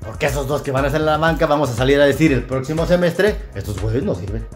Porque 0.00 0.26
esos 0.26 0.46
dos 0.46 0.62
que 0.62 0.70
van 0.70 0.84
a 0.84 0.86
estar 0.86 1.00
en 1.00 1.06
la 1.06 1.18
banca 1.18 1.44
vamos 1.44 1.68
a 1.68 1.74
salir 1.74 2.00
a 2.00 2.06
decir 2.06 2.32
el 2.32 2.44
próximo 2.44 2.86
semestre, 2.86 3.38
estos 3.54 3.78
güeyes 3.78 4.02
no 4.02 4.14
sirven. 4.14 4.46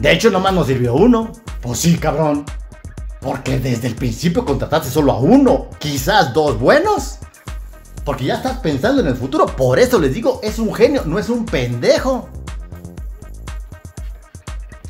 De 0.00 0.12
hecho, 0.12 0.30
nomás 0.30 0.54
nos 0.54 0.66
sirvió 0.66 0.94
uno. 0.94 1.32
Pues 1.60 1.80
sí, 1.80 1.98
cabrón. 1.98 2.44
Porque 3.20 3.58
desde 3.58 3.88
el 3.88 3.94
principio 3.94 4.46
contrataste 4.46 4.88
solo 4.88 5.12
a 5.12 5.18
uno, 5.18 5.68
quizás 5.78 6.32
dos 6.32 6.58
buenos. 6.58 7.18
Porque 8.04 8.24
ya 8.24 8.36
estás 8.36 8.58
pensando 8.58 9.02
en 9.02 9.08
el 9.08 9.16
futuro. 9.16 9.44
Por 9.44 9.78
eso 9.78 9.98
les 9.98 10.14
digo, 10.14 10.40
es 10.42 10.58
un 10.58 10.72
genio, 10.72 11.02
no 11.04 11.18
es 11.18 11.28
un 11.28 11.44
pendejo. 11.44 12.30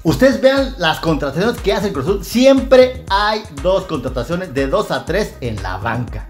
Ustedes 0.03 0.41
vean 0.41 0.75
las 0.79 1.01
contrataciones 1.01 1.61
que 1.61 1.75
hace 1.75 1.89
el 1.89 1.93
Cruz 1.93 2.27
Siempre 2.27 3.05
hay 3.11 3.43
dos 3.63 3.85
contrataciones 3.85 4.55
de 4.55 4.67
dos 4.67 4.91
a 4.91 5.05
tres 5.05 5.35
en 5.41 5.63
la 5.63 5.77
banca. 5.77 6.29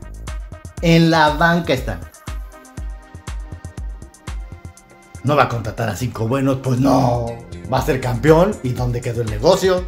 En 0.83 1.11
la 1.11 1.30
banca 1.30 1.72
están. 1.72 2.00
No 5.22 5.37
va 5.37 5.44
a 5.44 5.48
contratar 5.48 5.88
a 5.88 5.96
cinco 5.96 6.26
buenos, 6.26 6.59
pues 6.62 6.80
no. 6.80 7.26
Va 7.72 7.78
a 7.78 7.87
ser 7.87 8.00
campeón. 8.00 8.56
¿Y 8.62 8.70
dónde 8.70 9.00
quedó 9.00 9.22
el 9.22 9.30
negocio? 9.30 9.85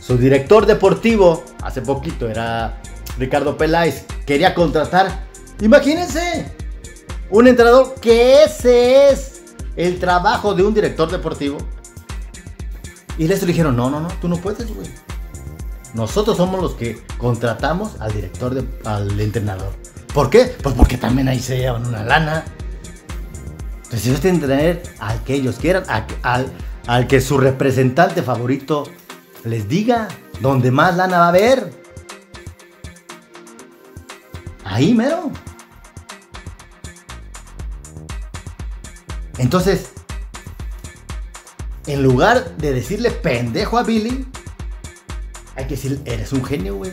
Su 0.00 0.18
director 0.18 0.66
deportivo, 0.66 1.44
hace 1.62 1.80
poquito 1.80 2.28
era 2.28 2.82
Ricardo 3.18 3.56
Peláez, 3.56 4.04
quería 4.26 4.52
contratar, 4.52 5.26
imagínense, 5.60 6.50
un 7.30 7.46
entrenador 7.46 7.94
que 8.00 8.42
ese 8.42 9.10
es 9.10 9.31
el 9.76 9.98
trabajo 9.98 10.54
de 10.54 10.62
un 10.62 10.74
director 10.74 11.10
deportivo. 11.10 11.58
Y 13.18 13.28
les 13.28 13.44
dijeron, 13.46 13.76
no, 13.76 13.90
no, 13.90 14.00
no, 14.00 14.08
tú 14.20 14.28
no 14.28 14.36
puedes, 14.36 14.74
güey. 14.74 14.88
Nosotros 15.94 16.36
somos 16.38 16.60
los 16.60 16.72
que 16.72 17.04
contratamos 17.18 18.00
al 18.00 18.12
director, 18.12 18.54
de, 18.54 18.66
al 18.84 19.20
entrenador. 19.20 19.72
¿Por 20.14 20.30
qué? 20.30 20.56
Pues 20.62 20.74
porque 20.74 20.96
también 20.96 21.28
ahí 21.28 21.38
se 21.38 21.58
llevan 21.58 21.86
una 21.86 22.02
lana. 22.02 22.44
Entonces 23.76 24.06
ellos 24.06 24.20
tienen 24.20 24.40
que 24.40 24.46
tener 24.46 24.82
al 24.98 25.22
que 25.24 25.34
ellos 25.34 25.56
quieran, 25.56 25.84
al, 26.22 26.52
al 26.86 27.06
que 27.06 27.20
su 27.20 27.36
representante 27.36 28.22
favorito 28.22 28.84
les 29.44 29.68
diga 29.68 30.08
donde 30.40 30.70
más 30.70 30.96
lana 30.96 31.18
va 31.18 31.26
a 31.26 31.28
haber. 31.28 31.72
Ahí 34.64 34.94
mero. 34.94 35.30
Entonces, 39.42 39.88
en 41.88 42.00
lugar 42.04 42.56
de 42.58 42.72
decirle 42.72 43.10
pendejo 43.10 43.76
a 43.76 43.82
Billy, 43.82 44.24
hay 45.56 45.64
que 45.64 45.74
decir, 45.74 46.00
eres 46.04 46.32
un 46.32 46.44
genio, 46.44 46.76
güey. 46.76 46.92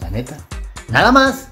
La 0.00 0.08
neta. 0.08 0.38
Nada 0.88 1.12
más. 1.12 1.46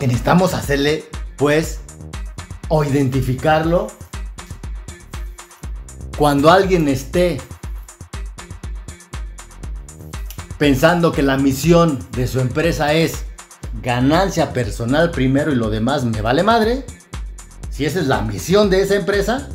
necesitamos 0.00 0.54
hacerle, 0.54 1.04
pues, 1.36 1.78
o 2.68 2.82
identificarlo 2.82 3.88
cuando 6.18 6.50
alguien 6.50 6.88
esté 6.88 7.40
pensando 10.58 11.12
que 11.12 11.22
la 11.22 11.36
misión 11.36 12.04
de 12.10 12.26
su 12.26 12.40
empresa 12.40 12.92
es 12.92 13.24
ganancia 13.82 14.52
personal 14.52 15.12
primero 15.12 15.52
y 15.52 15.54
lo 15.54 15.70
demás 15.70 16.04
me 16.04 16.20
vale 16.20 16.42
madre, 16.42 16.84
si 17.76 17.84
esa 17.84 18.00
es 18.00 18.06
la 18.06 18.22
misión 18.22 18.70
de 18.70 18.80
esa 18.80 18.94
empresa, 18.94 19.50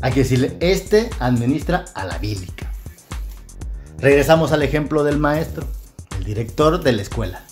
hay 0.00 0.12
que 0.12 0.20
decirle, 0.20 0.56
este 0.60 1.10
administra 1.18 1.86
a 1.94 2.04
la 2.04 2.18
bíblica. 2.18 2.70
Regresamos 3.98 4.52
al 4.52 4.62
ejemplo 4.62 5.02
del 5.02 5.18
maestro, 5.18 5.66
el 6.16 6.24
director 6.24 6.80
de 6.80 6.92
la 6.92 7.02
escuela. 7.02 7.42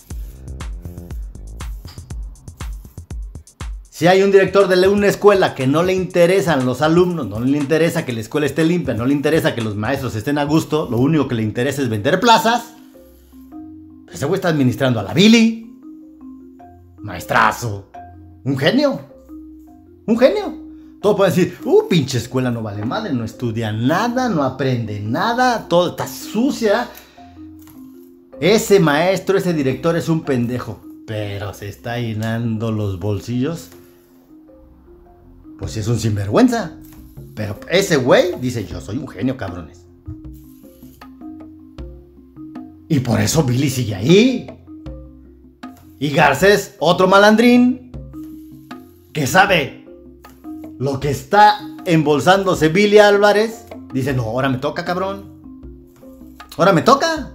Si 3.89 4.07
hay 4.07 4.23
un 4.23 4.31
director 4.31 4.69
de 4.69 4.87
una 4.87 5.07
escuela 5.07 5.53
que 5.53 5.67
no 5.67 5.83
le 5.83 5.93
interesan 5.93 6.65
los 6.65 6.81
alumnos, 6.81 7.27
no 7.27 7.41
le 7.41 7.57
interesa 7.57 8.05
que 8.05 8.13
la 8.13 8.21
escuela 8.21 8.45
esté 8.45 8.63
limpia, 8.63 8.93
no 8.93 9.05
le 9.05 9.13
interesa 9.13 9.53
que 9.53 9.61
los 9.61 9.75
maestros 9.75 10.15
estén 10.15 10.37
a 10.37 10.45
gusto, 10.45 10.87
lo 10.89 10.97
único 10.97 11.27
que 11.27 11.35
le 11.35 11.43
interesa 11.43 11.81
es 11.81 11.89
vender 11.89 12.21
plazas, 12.21 12.73
ese 14.09 14.25
güey 14.25 14.37
está 14.37 14.47
administrando 14.47 15.01
a 15.01 15.03
la 15.03 15.13
Billy. 15.13 15.75
Maestrazo. 16.99 17.92
Un 18.43 18.57
genio. 18.57 18.99
Un 20.05 20.17
genio. 20.17 20.53
Todo 21.01 21.17
puede 21.17 21.31
decir, 21.31 21.57
uh, 21.65 21.87
pinche 21.89 22.17
escuela 22.17 22.49
no 22.49 22.61
vale 22.61 22.85
madre, 22.85 23.13
no 23.13 23.25
estudia 23.25 23.71
nada, 23.71 24.29
no 24.29 24.43
aprende 24.43 24.99
nada, 24.99 25.67
todo 25.67 25.91
está 25.91 26.07
sucia. 26.07 26.87
Ese 28.39 28.79
maestro, 28.79 29.37
ese 29.37 29.53
director 29.53 29.95
es 29.97 30.07
un 30.07 30.21
pendejo, 30.21 30.79
pero 31.05 31.53
se 31.53 31.67
está 31.67 31.99
llenando 31.99 32.71
los 32.71 32.99
bolsillos 32.99 33.69
pues 35.63 35.77
es 35.77 35.87
un 35.87 35.97
sinvergüenza. 35.97 36.73
Pero 37.35 37.57
ese 37.69 37.95
güey 37.95 38.35
dice, 38.41 38.65
yo 38.65 38.81
soy 38.81 38.97
un 38.97 39.07
genio, 39.07 39.37
cabrones. 39.37 39.85
Y 42.89 42.99
por 42.99 43.21
eso 43.21 43.43
Billy 43.43 43.69
sigue 43.69 43.95
ahí. 43.95 44.47
Y 45.99 46.09
Garcés, 46.09 46.75
otro 46.79 47.07
malandrín, 47.07 47.82
que 49.13 49.27
sabe 49.27 49.85
lo 50.79 50.99
que 50.99 51.11
está 51.11 51.59
embolsándose 51.85 52.69
Billy 52.69 52.97
Álvarez, 52.97 53.65
dice, 53.93 54.13
no, 54.13 54.23
ahora 54.23 54.49
me 54.49 54.57
toca, 54.57 54.83
cabrón. 54.83 55.31
Ahora 56.57 56.73
me 56.73 56.81
toca. 56.81 57.31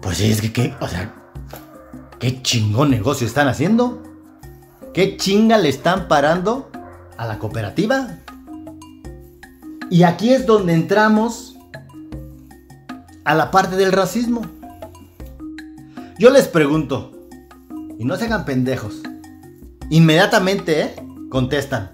Pues 0.00 0.18
sí, 0.18 0.30
es 0.30 0.40
que, 0.40 0.52
¿qué? 0.52 0.74
O 0.80 0.88
sea, 0.88 1.14
qué 2.18 2.42
chingón 2.42 2.90
negocio 2.90 3.26
están 3.26 3.48
haciendo. 3.48 4.02
¿Qué 4.94 5.16
chinga 5.16 5.58
le 5.58 5.68
están 5.68 6.08
parando 6.08 6.70
a 7.16 7.26
la 7.26 7.38
cooperativa? 7.38 8.18
Y 9.90 10.04
aquí 10.04 10.32
es 10.32 10.46
donde 10.46 10.74
entramos 10.74 11.56
a 13.24 13.34
la 13.34 13.50
parte 13.50 13.76
del 13.76 13.92
racismo. 13.92 14.42
Yo 16.18 16.30
les 16.30 16.48
pregunto, 16.48 17.19
y 18.00 18.06
no 18.06 18.16
se 18.16 18.24
hagan 18.24 18.46
pendejos, 18.46 19.02
inmediatamente 19.90 20.80
¿eh? 20.80 20.94
contestan. 21.28 21.90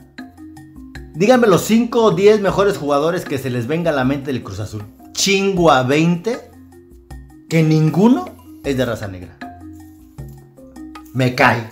Díganme 1.15 1.49
los 1.49 1.63
5 1.63 2.01
o 2.01 2.11
10 2.13 2.43
mejores 2.43 2.77
jugadores 2.77 3.25
que 3.25 3.39
se 3.39 3.51
les 3.51 3.67
venga 3.67 3.91
a 3.91 3.93
la 3.93 4.05
mente 4.05 4.33
del 4.33 4.45
Cruz 4.45 4.61
Azul. 4.61 4.85
Chingo 5.11 5.69
a 5.69 5.83
20 5.83 6.39
que 7.49 7.65
ninguno 7.65 8.25
es 8.63 8.77
de 8.77 8.85
raza 8.87 9.09
negra. 9.09 9.37
me 11.13 11.35
cae. 11.35 11.69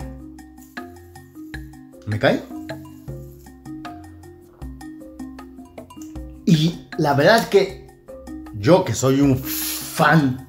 ¿Me 2.09 2.19
cae? 2.19 2.43
Y 6.45 6.89
la 6.99 7.15
verdad 7.15 7.39
es 7.39 7.47
que 7.47 7.87
yo 8.55 8.85
que 8.85 8.95
soy 8.95 9.21
un 9.21 9.39
fan 9.39 10.49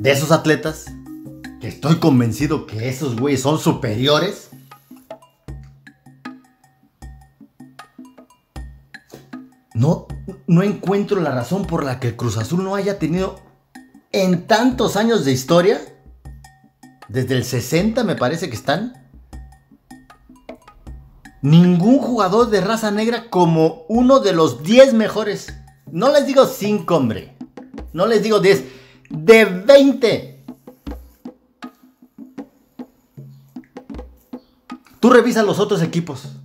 de 0.00 0.12
esos 0.12 0.32
atletas, 0.32 0.95
estoy 1.68 1.96
convencido 1.96 2.66
que 2.66 2.88
esos 2.88 3.16
güeyes 3.16 3.42
son 3.42 3.58
superiores, 3.58 4.50
no, 9.74 10.06
no 10.46 10.62
encuentro 10.62 11.20
la 11.20 11.32
razón 11.32 11.66
por 11.66 11.84
la 11.84 12.00
que 12.00 12.08
el 12.08 12.16
Cruz 12.16 12.36
Azul 12.36 12.64
no 12.64 12.74
haya 12.74 12.98
tenido 12.98 13.40
en 14.12 14.46
tantos 14.46 14.96
años 14.96 15.24
de 15.24 15.32
historia, 15.32 15.80
desde 17.08 17.34
el 17.34 17.44
60 17.44 18.04
me 18.04 18.16
parece 18.16 18.48
que 18.48 18.56
están, 18.56 19.06
ningún 21.42 21.98
jugador 21.98 22.50
de 22.50 22.60
raza 22.60 22.90
negra 22.90 23.28
como 23.30 23.84
uno 23.88 24.20
de 24.20 24.32
los 24.32 24.62
10 24.62 24.94
mejores. 24.94 25.54
No 25.90 26.10
les 26.10 26.26
digo 26.26 26.46
5, 26.46 26.96
hombre. 26.96 27.36
No 27.92 28.06
les 28.06 28.22
digo 28.22 28.40
10. 28.40 28.64
De 29.10 29.44
20. 29.44 30.35
Tú 35.00 35.10
revisa 35.10 35.42
los 35.42 35.58
otros 35.58 35.82
equipos. 35.82 36.36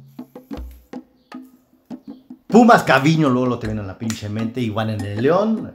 Pumas 2.47 2.83
Caviño, 2.83 3.29
luego 3.29 3.47
lo 3.47 3.59
te 3.59 3.67
viene 3.67 3.81
la 3.81 3.97
pinche 3.97 4.27
mente. 4.27 4.59
Igual 4.59 4.89
en 4.89 5.01
el 5.01 5.21
León. 5.21 5.73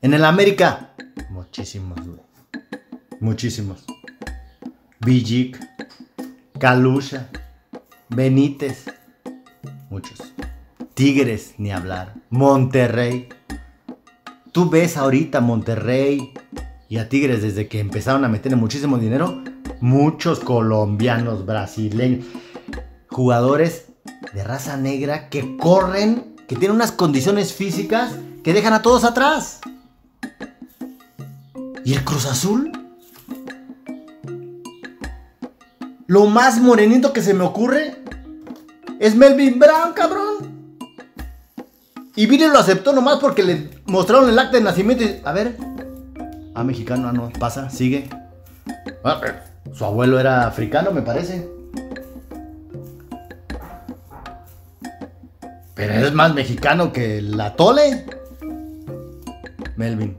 En 0.00 0.14
el 0.14 0.24
América. 0.24 0.94
Muchísimos, 1.30 1.98
güey. 2.06 2.20
Muchísimos. 3.18 3.84
Villic. 5.00 5.58
Calusha. 6.58 7.28
Benítez. 8.08 8.84
Muchos. 9.90 10.32
Tigres, 10.94 11.54
ni 11.58 11.72
hablar. 11.72 12.14
Monterrey. 12.30 13.28
Tú 14.52 14.70
ves 14.70 14.96
ahorita 14.96 15.40
Monterrey 15.40 16.32
y 16.88 16.98
a 16.98 17.08
Tigres 17.08 17.42
desde 17.42 17.66
que 17.66 17.80
empezaron 17.80 18.24
a 18.24 18.28
meterle 18.28 18.56
muchísimo 18.56 18.98
dinero. 18.98 19.42
Muchos 19.80 20.40
colombianos, 20.40 21.46
brasileños 21.46 22.26
jugadores 23.10 23.86
de 24.32 24.44
raza 24.44 24.76
negra 24.76 25.28
que 25.28 25.56
corren, 25.56 26.36
que 26.48 26.56
tienen 26.56 26.76
unas 26.76 26.92
condiciones 26.92 27.52
físicas 27.52 28.12
que 28.42 28.52
dejan 28.52 28.72
a 28.72 28.82
todos 28.82 29.04
atrás. 29.04 29.60
¿Y 31.84 31.94
el 31.94 32.04
Cruz 32.04 32.26
Azul? 32.26 32.72
Lo 36.06 36.26
más 36.26 36.60
morenito 36.60 37.12
que 37.12 37.22
se 37.22 37.34
me 37.34 37.44
ocurre 37.44 37.96
es 38.98 39.14
Melvin 39.14 39.58
Brown, 39.58 39.92
cabrón. 39.94 40.86
Y 42.16 42.26
Billy 42.26 42.46
lo 42.46 42.58
aceptó 42.58 42.92
nomás 42.92 43.18
porque 43.18 43.42
le 43.42 43.70
mostraron 43.86 44.28
el 44.28 44.38
acta 44.38 44.56
de 44.58 44.64
nacimiento 44.64 45.04
y... 45.04 45.20
A 45.24 45.32
ver. 45.32 45.56
Ah, 46.54 46.64
mexicano, 46.64 47.08
ah, 47.08 47.12
no, 47.12 47.30
pasa, 47.38 47.70
sigue. 47.70 48.08
Su 49.72 49.84
abuelo 49.84 50.18
era 50.18 50.46
africano, 50.46 50.90
me 50.90 51.02
parece. 51.02 51.48
Pero 55.74 55.94
eres 55.94 56.12
más 56.12 56.34
mexicano 56.34 56.92
que 56.92 57.22
la 57.22 57.56
tole. 57.56 58.04
Melvin. 59.76 60.18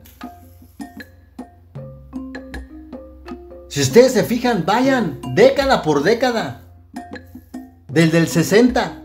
Si 3.67 3.81
ustedes 3.81 4.13
se 4.13 4.23
fijan, 4.23 4.65
vayan 4.65 5.19
década 5.35 5.81
por 5.83 6.01
década. 6.03 6.61
Del 7.87 8.09
del 8.09 8.27
60. 8.27 9.03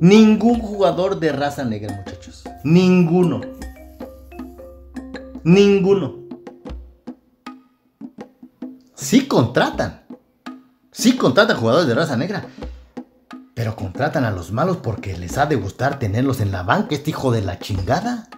Ningún 0.00 0.60
jugador 0.60 1.18
de 1.18 1.32
raza 1.32 1.64
negra, 1.64 1.96
muchachos. 1.96 2.44
Ninguno. 2.62 3.40
Ninguno. 5.42 6.27
Sí 9.08 9.26
contratan. 9.26 10.02
Sí 10.92 11.16
contratan 11.16 11.56
jugadores 11.56 11.88
de 11.88 11.94
raza 11.94 12.14
negra. 12.18 12.44
Pero 13.54 13.74
contratan 13.74 14.26
a 14.26 14.30
los 14.30 14.52
malos 14.52 14.76
porque 14.76 15.16
les 15.16 15.38
ha 15.38 15.46
de 15.46 15.56
gustar 15.56 15.98
tenerlos 15.98 16.42
en 16.42 16.52
la 16.52 16.62
banca, 16.62 16.94
este 16.94 17.08
hijo 17.08 17.32
de 17.32 17.40
la 17.40 17.58
chingada. 17.58 18.28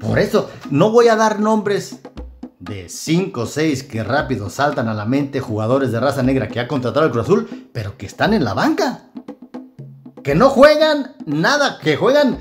Por 0.00 0.18
eso, 0.18 0.48
no 0.70 0.90
voy 0.90 1.08
a 1.08 1.16
dar 1.16 1.38
nombres 1.38 1.98
de 2.60 2.88
5 2.88 3.42
o 3.42 3.44
6 3.44 3.82
que 3.82 4.02
rápido 4.02 4.48
saltan 4.48 4.88
a 4.88 4.94
la 4.94 5.04
mente 5.04 5.40
jugadores 5.40 5.92
de 5.92 6.00
raza 6.00 6.22
negra 6.22 6.48
que 6.48 6.58
ha 6.58 6.66
contratado 6.66 7.04
el 7.04 7.12
Cruz 7.12 7.24
Azul, 7.24 7.68
pero 7.74 7.98
que 7.98 8.06
están 8.06 8.32
en 8.32 8.42
la 8.42 8.54
banca. 8.54 9.02
Que 10.24 10.34
no 10.34 10.48
juegan 10.48 11.14
nada, 11.26 11.78
que 11.78 11.98
juegan 11.98 12.38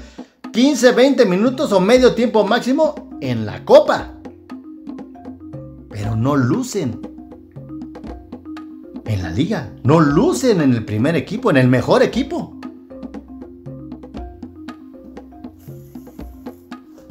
15, 0.53 0.93
20 0.93 1.25
minutos 1.25 1.73
o 1.73 1.81
medio 1.81 2.15
tiempo 2.15 2.45
máximo 2.45 3.17
en 3.19 3.45
la 3.45 3.65
copa. 3.65 4.13
Pero 5.99 6.15
no 6.15 6.37
lucen 6.37 7.01
en 9.05 9.21
la 9.21 9.31
liga. 9.31 9.69
No 9.83 9.99
lucen 9.99 10.61
en 10.61 10.73
el 10.73 10.85
primer 10.85 11.17
equipo, 11.17 11.49
en 11.49 11.57
el 11.57 11.67
mejor 11.67 12.03
equipo. 12.03 12.57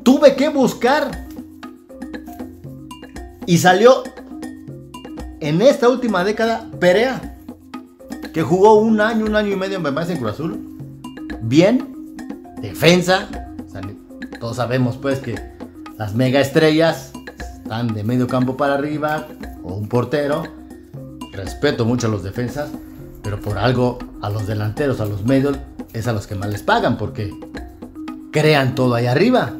Tuve 0.03 0.37
que 0.37 0.49
buscar. 0.49 1.29
Y 3.45 3.59
salió 3.59 4.05
en 5.41 5.61
esta 5.61 5.91
última 5.91 6.25
década 6.25 6.67
Perea. 6.81 7.37
Que 8.33 8.43
jugó 8.43 8.81
un 8.81 9.03
año, 9.03 9.27
un 9.27 9.37
año 9.37 9.53
y 9.53 9.57
medio 9.57 9.77
en 9.77 9.87
en 9.87 10.17
Cruz 10.17 10.33
Azul. 10.33 10.79
Bien. 11.43 11.95
Defensa. 12.63 13.29
todos 14.41 14.57
sabemos 14.57 14.97
pues 14.97 15.19
que 15.19 15.35
las 15.99 16.15
mega 16.15 16.41
estrellas 16.41 17.13
están 17.69 17.89
de 17.93 18.03
medio 18.03 18.27
campo 18.27 18.57
para 18.57 18.75
arriba. 18.75 19.27
O 19.63 19.75
un 19.75 19.91
portero 19.91 20.43
respeto 21.33 21.85
mucho 21.85 22.07
a 22.07 22.11
los 22.11 22.23
defensas, 22.23 22.71
pero 23.23 23.39
por 23.39 23.59
algo 23.59 23.99
a 24.23 24.31
los 24.31 24.47
delanteros, 24.47 25.03
a 25.03 25.05
los 25.05 25.27
medios, 25.27 25.59
es 25.93 26.09
a 26.09 26.15
los 26.15 26.27
que 26.27 26.35
más 26.35 26.49
les 26.49 26.63
pagan 26.63 26.97
porque 26.97 27.31
crean 28.33 28.75
todo 28.75 28.95
ahí 28.95 29.05
arriba. 29.05 29.53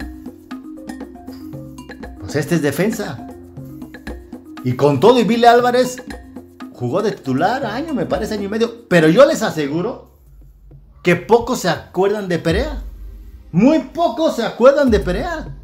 Pues 2.21 2.35
este 2.37 2.55
es 2.55 2.63
defensa. 2.63 3.27
Y 4.65 4.73
con 4.73 5.01
todo 5.01 5.21
y 5.21 5.25
Billy 5.25 5.45
Álvarez 5.45 6.03
jugó 6.73 7.03
de 7.03 7.13
titular 7.13 7.67
año, 7.67 7.93
me 7.93 8.07
parece 8.07 8.35
año 8.35 8.45
y 8.45 8.49
medio, 8.49 8.89
pero 8.89 9.09
yo 9.09 9.27
les 9.27 9.43
aseguro 9.43 10.13
que 11.03 11.15
pocos 11.15 11.61
se 11.61 11.69
acuerdan 11.69 12.27
de 12.27 12.39
Perea. 12.39 12.83
Muy 13.53 13.81
pocos 13.81 14.37
se 14.37 14.45
acuerdan 14.45 14.91
de 14.91 15.01
Perea. 15.01 15.58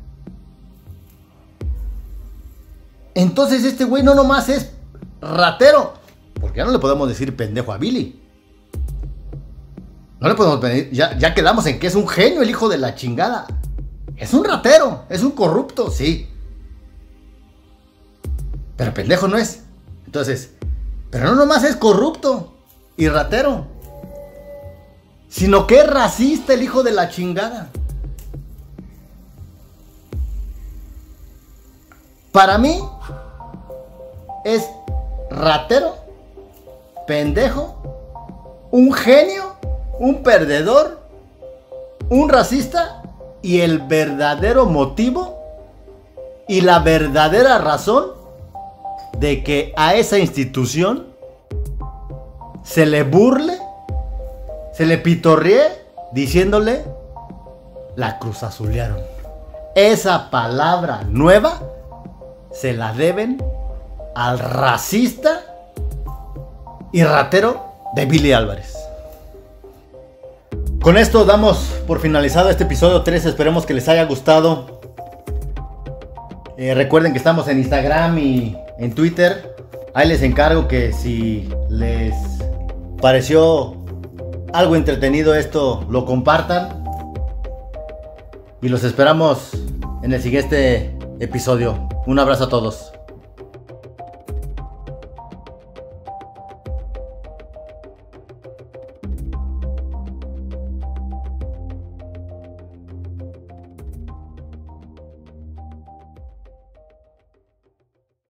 Entonces 3.15 3.65
este 3.65 3.85
güey 3.85 4.03
no 4.03 4.15
nomás 4.15 4.49
es 4.49 4.73
ratero, 5.21 5.95
porque 6.41 6.59
ya 6.59 6.65
no 6.65 6.73
le 6.73 6.79
podemos 6.79 7.09
decir 7.09 7.35
pendejo 7.37 7.73
a 7.73 7.79
Billy. 7.79 8.21
No 10.21 10.29
le 10.29 10.35
podemos 10.35 10.59
pedir, 10.59 10.91
ya, 10.91 11.17
ya 11.19 11.35
quedamos 11.35 11.67
en 11.67 11.79
que 11.79 11.87
es 11.87 11.95
un 11.95 12.09
genio 12.09 12.43
el 12.43 12.51
hijo 12.51 12.69
de 12.69 12.79
la 12.79 12.95
chingada. 12.95 13.47
Es 14.17 14.33
un 14.33 14.45
ratero, 14.45 15.05
es 15.09 15.23
un 15.23 15.33
corrupto, 15.33 15.91
sí. 15.91 16.29
Pero 18.77 18.95
pendejo 18.95 19.29
no 19.29 19.37
es. 19.37 19.63
Entonces, 20.07 20.53
pero 21.11 21.27
no 21.27 21.35
nomás 21.35 21.65
es 21.65 21.77
corrupto 21.77 22.55
y 22.97 23.09
ratero. 23.09 23.67
Sino 25.29 25.67
que 25.67 25.81
es 25.81 25.87
racista 25.87 26.55
el 26.55 26.63
hijo 26.63 26.83
de 26.83 26.93
la 26.93 27.09
chingada. 27.09 27.71
Para 32.35 32.59
mí 32.59 32.81
es 34.45 34.69
ratero 35.31 35.95
pendejo, 37.07 37.77
un 38.73 38.93
genio, 38.93 39.55
un 40.01 40.25
perdedor, 40.25 40.99
un 42.11 42.29
racista 42.29 43.03
y 43.41 43.61
el 43.61 43.83
verdadero 43.83 44.67
motivo 44.67 45.39
y 46.49 46.63
la 46.63 46.81
verdadera 46.81 47.59
razón 47.59 48.07
de 49.17 49.45
que 49.45 49.73
a 49.77 49.95
esa 49.95 50.19
institución 50.19 51.07
se 52.65 52.85
le 52.85 53.05
burle, 53.05 53.57
se 54.73 54.87
le 54.87 54.99
pitorree 54.99 55.69
diciéndole 56.11 56.85
la 57.95 58.19
cruz 58.19 58.43
azulearon. 58.43 58.99
Esa 59.77 60.33
palabra 60.33 61.03
nueva 61.09 61.61
se 62.55 62.73
la 62.73 62.93
deben 62.93 63.43
al 64.15 64.39
racista 64.39 65.43
y 66.93 67.03
ratero 67.03 67.65
de 67.95 68.07
Billy 68.07 68.33
Álvarez. 68.33 68.75
Con 70.81 70.97
esto 70.97 71.25
damos 71.25 71.59
por 71.87 72.01
finalizado 72.01 72.51
este 72.51 72.65
episodio 72.65 73.03
3. 73.03 73.27
Esperemos 73.27 73.67
que 73.67 73.75
les 73.75 73.89
haya 73.89 74.05
gustado. 74.05 74.81
Eh, 76.57 76.75
recuerden 76.75 77.13
que 77.13 77.19
estamos 77.19 77.49
en 77.49 77.59
Instagram 77.59 78.19
y 78.19 78.57
en 78.79 78.95
Twitter. 78.95 79.57
Ahí 79.95 80.09
les 80.09 80.23
encargo 80.23 80.69
que 80.69 80.93
si 80.93 81.49
les 81.69 82.15
pareció 83.01 83.77
algo 84.53 84.77
entretenido 84.77 85.35
esto, 85.35 85.85
lo 85.89 86.05
compartan. 86.05 86.85
Y 88.63 88.69
los 88.69 88.85
esperamos 88.85 89.51
en 90.03 90.13
el 90.13 90.23
siguiente 90.23 90.97
episodio. 91.19 91.89
Un 92.07 92.19
abrazo 92.19 92.45
a 92.45 92.49
todos. 92.49 92.94